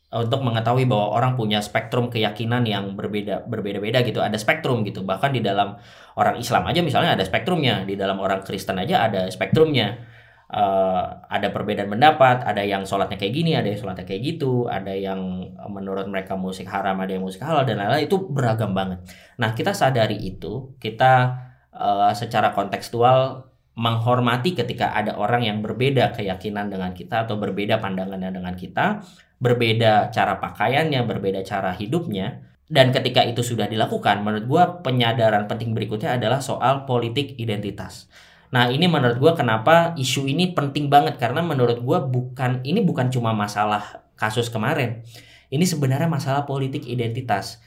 uh, 0.10 0.26
untuk 0.26 0.42
mengetahui 0.42 0.90
bahwa 0.90 1.14
orang 1.14 1.38
punya 1.38 1.62
spektrum 1.62 2.10
keyakinan 2.10 2.66
yang 2.66 2.98
berbeda 2.98 3.46
berbeda-beda 3.46 4.02
gitu 4.02 4.18
ada 4.26 4.38
spektrum 4.42 4.82
gitu. 4.82 5.06
Bahkan 5.06 5.30
di 5.30 5.46
dalam 5.46 5.78
orang 6.18 6.42
Islam 6.42 6.66
aja 6.66 6.82
misalnya 6.82 7.14
ada 7.14 7.22
spektrumnya 7.22 7.86
di 7.86 7.94
dalam 7.94 8.18
orang 8.18 8.42
Kristen 8.42 8.82
aja 8.82 9.06
ada 9.06 9.30
spektrumnya 9.30 10.13
uh, 10.54 11.04
ada 11.28 11.50
perbedaan 11.50 11.90
pendapat, 11.90 12.46
ada 12.46 12.62
yang 12.62 12.86
sholatnya 12.86 13.18
kayak 13.18 13.34
gini, 13.34 13.52
ada 13.58 13.68
yang 13.74 13.80
sholatnya 13.82 14.06
kayak 14.06 14.22
gitu, 14.22 14.70
ada 14.70 14.94
yang 14.94 15.50
menurut 15.68 16.06
mereka 16.06 16.38
musik 16.38 16.70
haram, 16.70 16.96
ada 17.02 17.12
yang 17.18 17.26
musik 17.26 17.42
halal 17.42 17.66
dan 17.66 17.82
lain-lain 17.82 18.06
itu 18.06 18.18
beragam 18.22 18.72
banget. 18.78 19.02
Nah 19.42 19.58
kita 19.58 19.74
sadari 19.74 20.22
itu, 20.22 20.78
kita 20.78 21.42
uh, 21.74 22.14
secara 22.14 22.54
kontekstual 22.54 23.50
menghormati 23.74 24.54
ketika 24.54 24.94
ada 24.94 25.18
orang 25.18 25.50
yang 25.50 25.58
berbeda 25.66 26.14
keyakinan 26.14 26.70
dengan 26.70 26.94
kita 26.94 27.26
atau 27.26 27.42
berbeda 27.42 27.82
pandangannya 27.82 28.30
dengan 28.30 28.54
kita, 28.54 29.02
berbeda 29.42 30.14
cara 30.14 30.38
pakaiannya, 30.38 31.02
berbeda 31.10 31.42
cara 31.42 31.74
hidupnya. 31.74 32.54
Dan 32.74 32.90
ketika 32.90 33.22
itu 33.22 33.44
sudah 33.44 33.70
dilakukan, 33.70 34.24
menurut 34.24 34.46
gue 34.50 34.64
penyadaran 34.82 35.46
penting 35.46 35.76
berikutnya 35.78 36.16
adalah 36.18 36.40
soal 36.42 36.88
politik 36.90 37.38
identitas 37.38 38.08
Nah 38.54 38.70
ini 38.70 38.86
menurut 38.86 39.18
gue 39.18 39.34
kenapa 39.34 39.98
isu 39.98 40.30
ini 40.30 40.54
penting 40.54 40.86
banget 40.86 41.18
karena 41.18 41.42
menurut 41.42 41.82
gue 41.82 42.00
bukan 42.06 42.62
ini 42.62 42.86
bukan 42.86 43.10
cuma 43.10 43.34
masalah 43.34 44.06
kasus 44.14 44.54
kemarin. 44.54 45.02
Ini 45.50 45.66
sebenarnya 45.66 46.06
masalah 46.06 46.46
politik 46.46 46.86
identitas. 46.86 47.58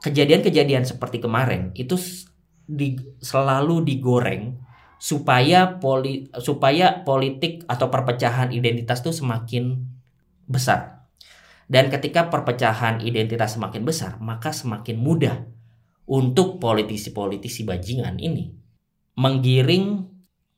Kejadian-kejadian 0.00 0.88
seperti 0.88 1.20
kemarin 1.20 1.76
itu 1.76 2.00
di, 2.64 2.96
selalu 3.20 3.84
digoreng 3.84 4.56
supaya 4.96 5.76
poli, 5.76 6.32
supaya 6.40 7.04
politik 7.04 7.68
atau 7.68 7.92
perpecahan 7.92 8.48
identitas 8.48 9.04
itu 9.04 9.12
semakin 9.12 9.76
besar. 10.48 11.04
Dan 11.68 11.92
ketika 11.92 12.32
perpecahan 12.32 13.04
identitas 13.04 13.60
semakin 13.60 13.84
besar, 13.84 14.16
maka 14.24 14.56
semakin 14.56 14.96
mudah 14.96 15.36
untuk 16.08 16.56
politisi-politisi 16.56 17.68
bajingan 17.68 18.16
ini 18.16 18.57
menggiring 19.18 20.06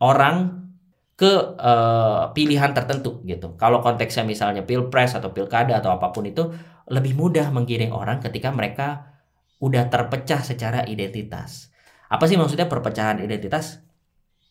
orang 0.05 0.69
ke 1.17 1.57
uh, 1.61 2.33
pilihan 2.33 2.73
tertentu 2.73 3.21
gitu. 3.29 3.57
Kalau 3.57 3.85
konteksnya 3.85 4.25
misalnya 4.25 4.65
pilpres 4.65 5.17
atau 5.17 5.33
pilkada 5.33 5.77
atau 5.81 5.93
apa 5.93 6.13
pun 6.13 6.25
itu 6.25 6.49
lebih 6.89 7.13
mudah 7.13 7.49
menggiring 7.53 7.93
orang 7.93 8.21
ketika 8.25 8.49
mereka 8.49 9.17
udah 9.61 9.89
terpecah 9.93 10.41
secara 10.41 10.89
identitas. 10.89 11.69
Apa 12.09 12.25
sih 12.25 12.41
maksudnya 12.41 12.69
perpecahan 12.73 13.21
identitas? 13.21 13.85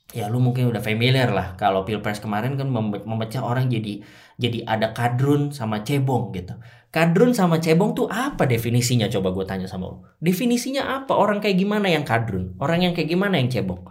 Ya 0.09 0.25
lu 0.25 0.41
mungkin 0.41 0.69
udah 0.73 0.81
familiar 0.81 1.29
lah 1.29 1.53
kalau 1.53 1.85
pilpres 1.85 2.17
kemarin 2.17 2.57
kan 2.57 2.65
memecah 3.05 3.45
orang 3.45 3.69
jadi 3.69 4.01
jadi 4.41 4.65
ada 4.65 4.89
kadrun 4.93 5.53
sama 5.53 5.85
cebong 5.85 6.33
gitu. 6.33 6.57
Kadrun 6.89 7.37
sama 7.37 7.61
cebong 7.61 7.93
tuh 7.93 8.09
apa 8.09 8.49
definisinya 8.49 9.05
coba 9.05 9.29
gue 9.33 9.45
tanya 9.45 9.69
sama 9.69 9.93
lu. 9.93 10.01
Definisinya 10.17 11.01
apa? 11.01 11.13
Orang 11.13 11.41
kayak 11.41 11.61
gimana 11.61 11.93
yang 11.93 12.01
kadrun? 12.01 12.57
Orang 12.57 12.81
yang 12.81 12.97
kayak 12.97 13.09
gimana 13.09 13.37
yang 13.37 13.53
cebong? 13.53 13.85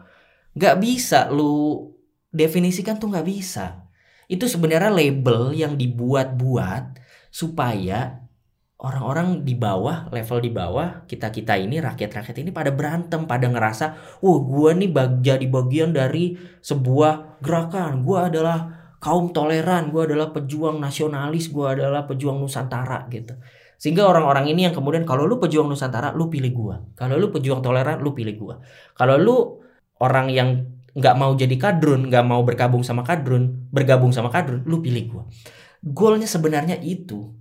Gak 0.59 0.83
bisa 0.83 1.31
lu 1.31 1.87
definisikan 2.35 2.99
tuh 2.99 3.15
gak 3.15 3.27
bisa. 3.27 3.87
Itu 4.27 4.51
sebenarnya 4.51 4.91
label 4.91 5.55
yang 5.55 5.79
dibuat-buat 5.79 6.99
supaya 7.31 8.29
orang-orang 8.79 9.43
di 9.43 9.59
bawah, 9.59 10.07
level 10.15 10.39
di 10.39 10.51
bawah, 10.55 11.03
kita-kita 11.11 11.59
ini, 11.59 11.83
rakyat-rakyat 11.83 12.37
ini 12.47 12.51
pada 12.55 12.71
berantem, 12.71 13.27
pada 13.27 13.51
ngerasa, 13.51 14.19
oh 14.23 14.39
gue 14.47 14.71
nih 14.79 14.91
bag 14.91 15.19
jadi 15.19 15.47
bagian 15.51 15.91
dari 15.91 16.39
sebuah 16.63 17.43
gerakan, 17.43 18.07
gue 18.07 18.19
adalah 18.19 18.59
kaum 19.03 19.35
toleran, 19.35 19.91
gue 19.91 20.03
adalah 20.07 20.31
pejuang 20.31 20.79
nasionalis, 20.79 21.51
gue 21.51 21.67
adalah 21.67 22.07
pejuang 22.07 22.39
Nusantara 22.39 23.11
gitu. 23.11 23.35
Sehingga 23.79 24.07
orang-orang 24.07 24.51
ini 24.51 24.67
yang 24.67 24.75
kemudian 24.75 25.07
kalau 25.07 25.27
lu 25.27 25.39
pejuang 25.39 25.71
Nusantara, 25.71 26.15
lu 26.15 26.31
pilih 26.31 26.51
gue. 26.51 26.77
Kalau 26.99 27.15
lu 27.15 27.31
pejuang 27.31 27.63
toleran, 27.63 28.03
lu 28.03 28.11
pilih 28.15 28.35
gue. 28.35 28.55
Kalau 28.95 29.15
lu 29.19 29.37
orang 29.99 30.31
yang 30.31 30.49
nggak 30.99 31.15
mau 31.15 31.31
jadi 31.39 31.55
kadrun, 31.55 32.11
nggak 32.11 32.25
mau 32.27 32.43
bergabung 32.43 32.83
sama 32.83 33.07
kadrun, 33.07 33.69
bergabung 33.71 34.11
sama 34.11 34.33
kadrun, 34.35 34.67
lu 34.67 34.83
pilih 34.83 35.05
gue. 35.11 35.23
Goalnya 35.85 36.27
sebenarnya 36.27 36.79
itu. 36.83 37.39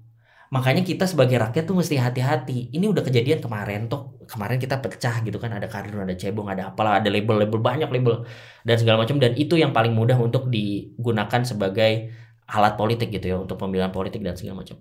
Makanya 0.48 0.86
kita 0.88 1.04
sebagai 1.04 1.36
rakyat 1.36 1.68
tuh 1.68 1.76
mesti 1.76 2.00
hati-hati. 2.00 2.72
Ini 2.72 2.88
udah 2.88 3.04
kejadian 3.04 3.44
kemarin 3.44 3.92
tuh. 3.92 4.16
Kemarin 4.32 4.56
kita 4.62 4.80
pecah 4.80 5.20
gitu 5.26 5.44
kan. 5.44 5.52
Ada 5.52 5.68
kadrun, 5.68 6.08
ada 6.08 6.16
cebong, 6.16 6.48
ada 6.48 6.72
apalah, 6.72 7.04
ada 7.04 7.12
label-label 7.12 7.60
banyak 7.60 7.90
label 7.92 8.24
dan 8.64 8.76
segala 8.80 9.04
macam. 9.04 9.20
Dan 9.20 9.36
itu 9.36 9.60
yang 9.60 9.76
paling 9.76 9.92
mudah 9.92 10.16
untuk 10.16 10.48
digunakan 10.48 11.44
sebagai 11.44 12.16
alat 12.48 12.80
politik 12.80 13.12
gitu 13.12 13.36
ya 13.36 13.38
untuk 13.44 13.60
pemilihan 13.60 13.92
politik 13.92 14.24
dan 14.24 14.40
segala 14.40 14.64
macam. 14.64 14.80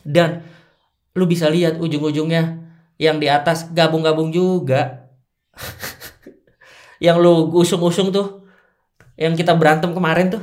Dan 0.00 0.48
lu 1.12 1.28
bisa 1.28 1.52
lihat 1.52 1.76
ujung-ujungnya 1.76 2.64
yang 2.96 3.20
di 3.20 3.28
atas 3.28 3.68
gabung-gabung 3.76 4.32
juga. 4.32 5.05
Yang 7.02 7.20
lu 7.20 7.52
usung-usung 7.52 8.12
tuh 8.12 8.46
yang 9.16 9.32
kita 9.32 9.56
berantem 9.56 9.92
kemarin 9.92 10.28
tuh 10.32 10.42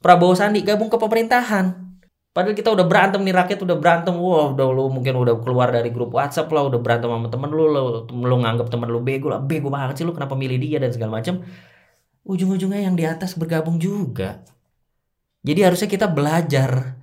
Prabowo 0.00 0.32
Sandi 0.32 0.64
gabung 0.64 0.88
ke 0.88 0.96
pemerintahan. 0.96 1.76
Padahal 2.30 2.54
kita 2.54 2.70
udah 2.72 2.86
berantem 2.86 3.20
nih 3.26 3.34
rakyat 3.34 3.58
udah 3.66 3.76
berantem, 3.76 4.14
wah 4.16 4.54
udah 4.54 4.66
lu 4.70 4.86
mungkin 4.88 5.18
udah 5.18 5.42
keluar 5.42 5.74
dari 5.74 5.90
grup 5.90 6.14
WhatsApp 6.14 6.48
lah, 6.54 6.62
udah 6.72 6.78
berantem 6.78 7.10
sama 7.10 7.26
temen 7.26 7.50
lu, 7.50 7.66
lu, 7.68 8.06
lu 8.06 8.36
nganggap 8.38 8.70
temen 8.70 8.86
lu 8.86 9.02
bego 9.02 9.28
lah, 9.28 9.42
bego 9.42 9.66
banget 9.66 10.00
sih 10.00 10.06
lu 10.06 10.14
kenapa 10.14 10.38
milih 10.38 10.56
dia 10.62 10.78
dan 10.78 10.94
segala 10.94 11.20
macam. 11.20 11.42
Ujung-ujungnya 12.22 12.86
yang 12.86 12.94
di 12.94 13.02
atas 13.02 13.34
bergabung 13.34 13.82
juga. 13.82 14.46
Jadi 15.42 15.60
harusnya 15.60 15.90
kita 15.90 16.06
belajar, 16.06 17.02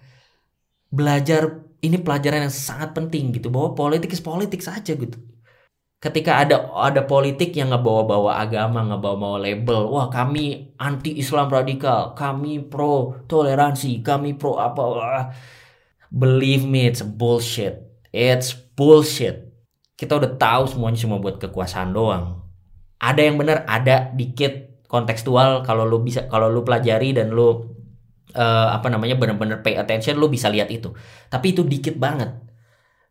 belajar 0.89 1.59
ini 1.83 1.97
pelajaran 2.01 2.47
yang 2.47 2.53
sangat 2.53 2.95
penting 2.95 3.35
gitu 3.35 3.51
bahwa 3.53 3.75
politik 3.77 4.15
is 4.15 4.23
politik 4.23 4.63
saja 4.63 4.95
gitu 4.95 5.19
ketika 5.97 6.45
ada 6.45 6.69
ada 6.77 7.01
politik 7.09 7.57
yang 7.57 7.73
ngebawa-bawa 7.73 8.37
agama, 8.37 8.85
ngebawa-bawa 8.85 9.37
label, 9.41 9.89
wah 9.89 10.07
kami 10.13 10.73
anti 10.77 11.17
Islam 11.17 11.49
radikal, 11.49 12.13
kami 12.13 12.61
pro 12.61 13.17
toleransi, 13.25 14.05
kami 14.05 14.37
pro 14.37 14.61
apa, 14.61 14.81
wah. 14.81 15.25
believe 16.13 16.63
me 16.63 16.87
it's 16.87 17.03
bullshit, 17.03 17.83
it's 18.13 18.53
bullshit. 18.53 19.49
Kita 19.97 20.21
udah 20.21 20.37
tahu 20.37 20.63
semuanya 20.69 21.01
cuma 21.01 21.17
buat 21.17 21.41
kekuasaan 21.41 21.91
doang. 21.91 22.45
Ada 23.01 23.21
yang 23.27 23.35
benar, 23.41 23.65
ada 23.65 24.13
dikit 24.13 24.85
kontekstual 24.85 25.65
kalau 25.65 25.83
lu 25.83 25.99
bisa 26.05 26.29
kalau 26.29 26.47
lu 26.47 26.61
pelajari 26.61 27.11
dan 27.17 27.33
lu 27.33 27.49
uh, 28.37 28.69
apa 28.71 28.87
namanya 28.87 29.17
benar-benar 29.19 29.65
pay 29.65 29.75
attention 29.75 30.21
lu 30.21 30.29
bisa 30.29 30.47
lihat 30.53 30.69
itu. 30.69 30.93
Tapi 31.27 31.57
itu 31.57 31.65
dikit 31.65 31.97
banget 31.97 32.46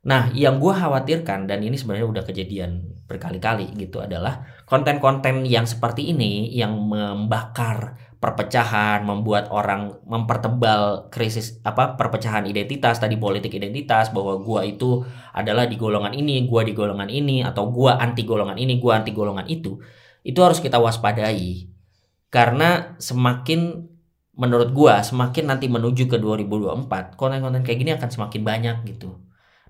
Nah, 0.06 0.30
yang 0.38 0.62
gue 0.62 0.70
khawatirkan 0.70 1.50
dan 1.50 1.66
ini 1.66 1.74
sebenarnya 1.74 2.06
udah 2.06 2.22
kejadian 2.22 2.94
berkali-kali 3.10 3.74
gitu 3.74 3.98
adalah 3.98 4.46
konten-konten 4.62 5.42
yang 5.42 5.66
seperti 5.66 6.14
ini 6.14 6.54
yang 6.54 6.78
membakar 6.78 7.98
perpecahan, 8.22 9.02
membuat 9.02 9.50
orang 9.50 9.98
mempertebal 10.06 11.10
krisis 11.10 11.58
apa 11.66 11.98
perpecahan 11.98 12.46
identitas 12.46 13.02
tadi 13.02 13.18
politik 13.18 13.50
identitas 13.58 14.14
bahwa 14.14 14.38
gue 14.38 14.78
itu 14.78 15.02
adalah 15.34 15.66
di 15.66 15.74
golongan 15.74 16.14
ini, 16.14 16.46
gue 16.46 16.62
di 16.70 16.72
golongan 16.74 17.10
ini 17.10 17.42
atau 17.42 17.66
gue 17.74 17.90
anti 17.90 18.22
golongan 18.22 18.62
ini, 18.62 18.78
gue 18.78 18.92
anti 18.94 19.10
golongan 19.10 19.50
itu. 19.50 19.82
Itu 20.22 20.38
harus 20.46 20.62
kita 20.62 20.78
waspadai. 20.78 21.66
Karena 22.30 22.94
semakin 23.02 23.90
menurut 24.38 24.70
gue 24.70 24.94
semakin 25.02 25.50
nanti 25.50 25.66
menuju 25.66 26.06
ke 26.06 26.18
2024, 26.22 27.18
konten-konten 27.18 27.66
kayak 27.66 27.78
gini 27.82 27.90
akan 27.98 28.10
semakin 28.10 28.42
banyak 28.46 28.76
gitu 28.86 29.25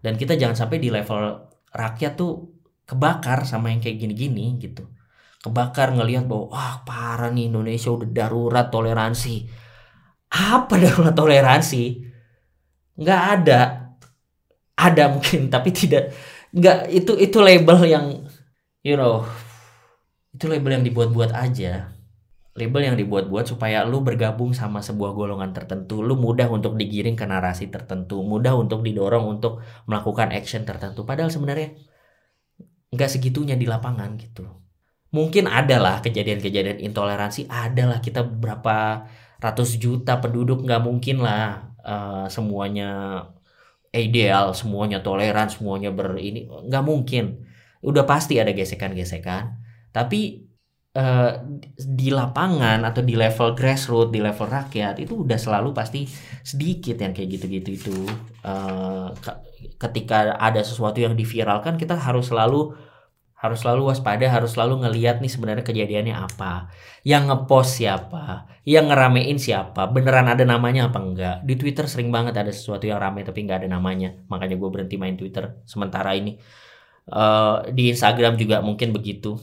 dan 0.06 0.14
kita 0.14 0.38
jangan 0.38 0.54
sampai 0.54 0.78
di 0.78 0.86
level 0.86 1.50
rakyat 1.74 2.14
tuh 2.14 2.62
kebakar 2.86 3.42
sama 3.42 3.74
yang 3.74 3.82
kayak 3.82 3.98
gini-gini 3.98 4.54
gitu. 4.62 4.86
Kebakar 5.42 5.98
ngelihat 5.98 6.30
bahwa 6.30 6.54
wah 6.54 6.86
parah 6.86 7.34
nih 7.34 7.50
Indonesia 7.50 7.90
udah 7.90 8.06
darurat 8.06 8.70
toleransi. 8.70 9.50
Apa 10.30 10.78
darurat 10.86 11.10
toleransi? 11.10 12.06
Nggak 13.02 13.22
ada. 13.34 13.60
Ada 14.78 15.10
mungkin 15.10 15.48
tapi 15.54 15.74
tidak 15.74 16.14
nggak 16.54 16.94
itu 16.94 17.12
itu 17.18 17.38
label 17.42 17.82
yang 17.82 18.06
you 18.86 18.94
know 18.94 19.26
itu 20.30 20.46
label 20.46 20.78
yang 20.78 20.84
dibuat-buat 20.86 21.34
aja 21.34 21.90
label 22.56 22.82
yang 22.88 22.96
dibuat-buat 22.96 23.44
supaya 23.44 23.84
lu 23.84 24.00
bergabung 24.00 24.56
sama 24.56 24.80
sebuah 24.80 25.12
golongan 25.12 25.52
tertentu, 25.52 26.00
lu 26.00 26.16
mudah 26.16 26.48
untuk 26.48 26.74
digiring 26.80 27.14
ke 27.14 27.28
narasi 27.28 27.68
tertentu, 27.68 28.24
mudah 28.24 28.56
untuk 28.56 28.80
didorong 28.80 29.28
untuk 29.38 29.60
melakukan 29.84 30.32
action 30.32 30.64
tertentu. 30.64 31.04
Padahal 31.04 31.28
sebenarnya 31.28 31.76
nggak 32.96 33.10
segitunya 33.12 33.60
di 33.60 33.68
lapangan 33.68 34.16
gitu. 34.16 34.48
Mungkin 35.12 35.46
adalah 35.46 36.00
kejadian-kejadian 36.00 36.80
intoleransi, 36.80 37.46
adalah 37.52 38.00
kita 38.00 38.24
berapa 38.24 39.06
ratus 39.36 39.76
juta 39.76 40.16
penduduk 40.16 40.64
nggak 40.64 40.82
mungkin 40.82 41.20
lah 41.20 41.76
uh, 41.84 42.26
semuanya 42.32 43.20
ideal, 43.92 44.56
semuanya 44.56 45.04
toleran, 45.04 45.52
semuanya 45.52 45.92
ber 45.92 46.16
ini 46.16 46.48
nggak 46.48 46.84
mungkin. 46.84 47.44
Udah 47.84 48.08
pasti 48.08 48.40
ada 48.40 48.50
gesekan-gesekan, 48.56 49.60
tapi 49.92 50.48
uh, 50.96 51.44
di 51.76 52.09
lapangan 52.09 52.80
atau 52.88 53.04
di 53.04 53.12
level 53.12 53.52
grassroots, 53.52 54.11
di 54.11 54.24
level 54.24 54.48
rakyat 54.48 54.96
itu 55.04 55.22
udah 55.22 55.37
selalu 55.37 55.76
pasti 55.76 56.09
sedikit 56.40 56.96
yang 56.96 57.12
kayak 57.12 57.28
gitu-gitu 57.37 57.70
itu. 57.76 57.96
Uh, 58.40 59.12
ketika 59.76 60.40
ada 60.40 60.64
sesuatu 60.64 60.96
yang 61.04 61.12
diviralkan 61.12 61.76
kita 61.76 61.94
harus 62.00 62.32
selalu 62.32 62.72
harus 63.37 63.61
selalu 63.61 63.92
waspada, 63.92 64.24
harus 64.32 64.56
selalu 64.56 64.88
ngeliat 64.88 65.20
nih 65.20 65.28
sebenarnya 65.28 65.61
kejadiannya 65.61 66.16
apa, 66.16 66.72
yang 67.04 67.28
ngepost 67.28 67.85
siapa, 67.85 68.48
yang 68.64 68.88
ngeramein 68.88 69.37
siapa, 69.37 69.92
beneran 69.92 70.32
ada 70.32 70.40
namanya 70.48 70.88
apa 70.88 70.98
enggak. 71.04 71.37
Di 71.44 71.54
Twitter 71.61 71.85
sering 71.85 72.09
banget 72.09 72.32
ada 72.32 72.48
sesuatu 72.48 72.88
yang 72.88 72.96
rame 72.96 73.28
tapi 73.28 73.44
nggak 73.44 73.62
ada 73.62 73.68
namanya, 73.68 74.16
makanya 74.32 74.56
gue 74.56 74.70
berhenti 74.72 74.96
main 74.96 75.20
Twitter 75.20 75.61
sementara 75.68 76.16
ini. 76.16 76.40
Uh, 77.06 77.62
di 77.70 77.92
Instagram 77.92 78.35
juga 78.35 78.59
mungkin 78.64 78.90
begitu 78.90 79.38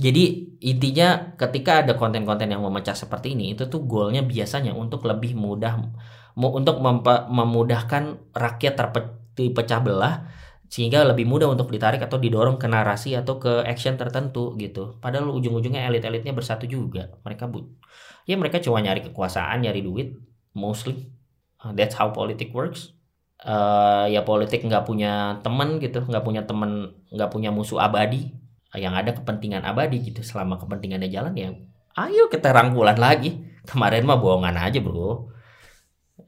jadi 0.00 0.24
intinya 0.64 1.36
ketika 1.36 1.84
ada 1.84 2.00
konten-konten 2.00 2.48
yang 2.48 2.64
memecah 2.64 2.96
seperti 2.96 3.36
ini 3.36 3.52
itu 3.52 3.68
tuh 3.68 3.84
goalnya 3.84 4.24
biasanya 4.24 4.72
untuk 4.72 5.04
lebih 5.04 5.36
mudah 5.36 5.84
untuk 6.32 6.80
memudahkan 7.28 8.32
rakyat 8.32 8.74
terpecah 8.80 9.80
belah 9.84 10.32
sehingga 10.72 11.04
lebih 11.04 11.28
mudah 11.28 11.52
untuk 11.52 11.68
ditarik 11.68 12.00
atau 12.00 12.16
didorong 12.16 12.56
ke 12.56 12.64
narasi 12.64 13.12
atau 13.12 13.36
ke 13.36 13.60
action 13.68 14.00
tertentu 14.00 14.56
gitu. 14.56 14.96
Padahal 15.04 15.28
ujung-ujungnya 15.28 15.84
elit-elitnya 15.84 16.32
bersatu 16.32 16.64
juga. 16.64 17.12
Mereka 17.28 17.52
bu 17.52 17.76
ya 18.24 18.40
mereka 18.40 18.64
cuma 18.64 18.80
nyari 18.80 19.04
kekuasaan, 19.04 19.68
nyari 19.68 19.84
duit 19.84 20.16
mostly. 20.56 21.12
Uh, 21.60 21.76
that's 21.76 21.92
how 21.92 22.08
politic 22.16 22.48
works. 22.56 22.96
Uh, 23.44 24.08
ya 24.08 24.24
politik 24.24 24.64
nggak 24.64 24.88
punya 24.88 25.44
teman 25.44 25.76
gitu, 25.76 26.00
nggak 26.00 26.24
punya 26.24 26.48
teman, 26.48 26.96
nggak 27.12 27.28
punya 27.28 27.52
musuh 27.52 27.76
abadi 27.76 28.41
yang 28.76 28.96
ada 28.96 29.12
kepentingan 29.12 29.64
abadi 29.64 30.00
gitu. 30.00 30.24
Selama 30.24 30.56
kepentingannya 30.56 31.08
jalan 31.12 31.34
ya 31.36 31.50
ayo 31.96 32.28
kita 32.32 32.52
rangkulan 32.52 32.96
lagi. 32.96 33.44
Kemarin 33.62 34.02
mah 34.08 34.18
bohongan 34.18 34.56
aja 34.58 34.78
bro. 34.82 35.30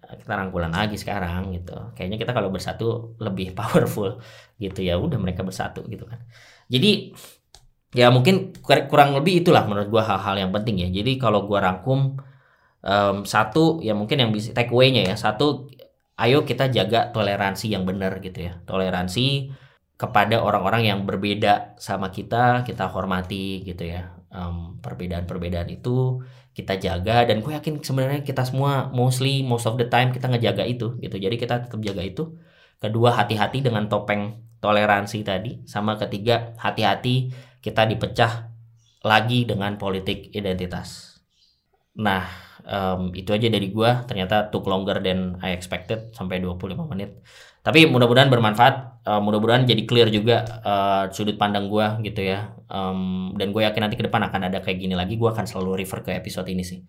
Kita 0.05 0.33
rangkulan 0.37 0.71
lagi 0.71 0.95
sekarang 0.95 1.51
gitu. 1.57 1.75
Kayaknya 1.97 2.19
kita 2.21 2.33
kalau 2.37 2.49
bersatu 2.53 3.19
lebih 3.19 3.53
powerful 3.59 4.21
gitu. 4.61 4.81
Ya 4.85 5.01
udah 5.01 5.19
mereka 5.19 5.43
bersatu 5.43 5.83
gitu 5.89 6.07
kan. 6.07 6.23
Jadi 6.69 7.13
ya 7.95 8.11
mungkin 8.11 8.51
kurang 8.63 9.15
lebih 9.15 9.47
itulah 9.47 9.67
menurut 9.67 9.89
gua 9.91 10.03
hal-hal 10.07 10.47
yang 10.47 10.51
penting 10.55 10.85
ya. 10.85 10.89
Jadi 10.93 11.19
kalau 11.19 11.49
gua 11.49 11.65
rangkum 11.65 12.19
um, 12.85 13.17
satu 13.27 13.83
ya 13.83 13.97
mungkin 13.97 14.21
yang 14.21 14.31
bisa 14.31 14.55
take 14.55 14.71
away-nya 14.71 15.03
ya. 15.03 15.17
Satu 15.19 15.67
ayo 16.15 16.47
kita 16.47 16.71
jaga 16.71 17.11
toleransi 17.11 17.73
yang 17.75 17.83
benar 17.83 18.23
gitu 18.23 18.47
ya. 18.47 18.63
Toleransi 18.63 19.51
kepada 19.95 20.43
orang-orang 20.43 20.91
yang 20.91 21.01
berbeda 21.07 21.79
sama 21.79 22.11
kita 22.11 22.67
kita 22.67 22.91
hormati 22.91 23.63
gitu 23.63 23.87
ya. 23.87 24.11
Um, 24.35 24.83
perbedaan-perbedaan 24.83 25.71
itu 25.71 26.19
kita 26.51 26.75
jaga 26.83 27.23
dan 27.27 27.39
gue 27.39 27.55
yakin 27.55 27.79
sebenarnya 27.79 28.27
kita 28.27 28.43
semua 28.43 28.91
mostly 28.91 29.47
most 29.47 29.67
of 29.71 29.79
the 29.79 29.87
time 29.87 30.11
kita 30.11 30.27
ngejaga 30.27 30.67
itu 30.67 30.99
gitu. 30.99 31.17
Jadi 31.19 31.37
kita 31.39 31.63
tetap 31.67 31.79
jaga 31.79 32.03
itu. 32.03 32.35
Kedua 32.83 33.15
hati-hati 33.15 33.63
dengan 33.63 33.87
topeng 33.87 34.43
toleransi 34.59 35.23
tadi. 35.23 35.63
Sama 35.71 35.95
ketiga 35.95 36.59
hati-hati 36.59 37.31
kita 37.63 37.87
dipecah 37.87 38.51
lagi 39.07 39.47
dengan 39.47 39.79
politik 39.79 40.35
identitas. 40.35 41.23
Nah 42.03 42.27
um, 42.67 43.15
itu 43.15 43.31
aja 43.31 43.47
dari 43.47 43.71
gue 43.71 43.91
ternyata 44.11 44.51
took 44.51 44.67
longer 44.67 44.99
than 44.99 45.39
I 45.45 45.55
expected 45.55 46.11
sampai 46.17 46.43
25 46.43 46.91
menit 46.91 47.23
tapi 47.65 47.89
mudah-mudahan 47.89 48.29
bermanfaat 48.29 48.95
uh, 49.09 49.21
mudah-mudahan 49.25 49.65
jadi 49.65 49.89
clear 49.89 50.13
juga 50.13 50.45
uh, 50.61 51.05
sudut 51.09 51.41
pandang 51.41 51.73
gue 51.73 52.13
gitu 52.13 52.21
ya. 52.21 52.53
Um, 52.69 53.33
dan 53.41 53.57
gue 53.57 53.65
yakin 53.65 53.81
nanti 53.89 53.97
ke 53.97 54.05
depan 54.05 54.21
akan 54.29 54.53
ada 54.53 54.61
kayak 54.61 54.85
gini 54.85 54.93
lagi 54.93 55.17
gue 55.17 55.29
akan 55.29 55.49
selalu 55.49 55.81
refer 55.81 56.05
ke 56.05 56.13
episode 56.13 56.45
ini 56.53 56.61
sih. 56.61 56.85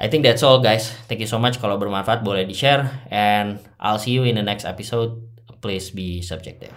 I 0.00 0.08
think 0.08 0.24
that's 0.24 0.40
all 0.40 0.64
guys. 0.64 0.88
Thank 1.04 1.20
you 1.20 1.28
so 1.28 1.36
much. 1.36 1.60
Kalau 1.60 1.76
bermanfaat 1.76 2.24
boleh 2.24 2.48
di 2.48 2.56
share 2.56 3.04
and 3.12 3.60
I'll 3.76 4.00
see 4.00 4.16
you 4.16 4.24
in 4.24 4.40
the 4.40 4.46
next 4.46 4.64
episode. 4.64 5.20
Please 5.60 5.92
be 5.92 6.24
subjective 6.24 6.72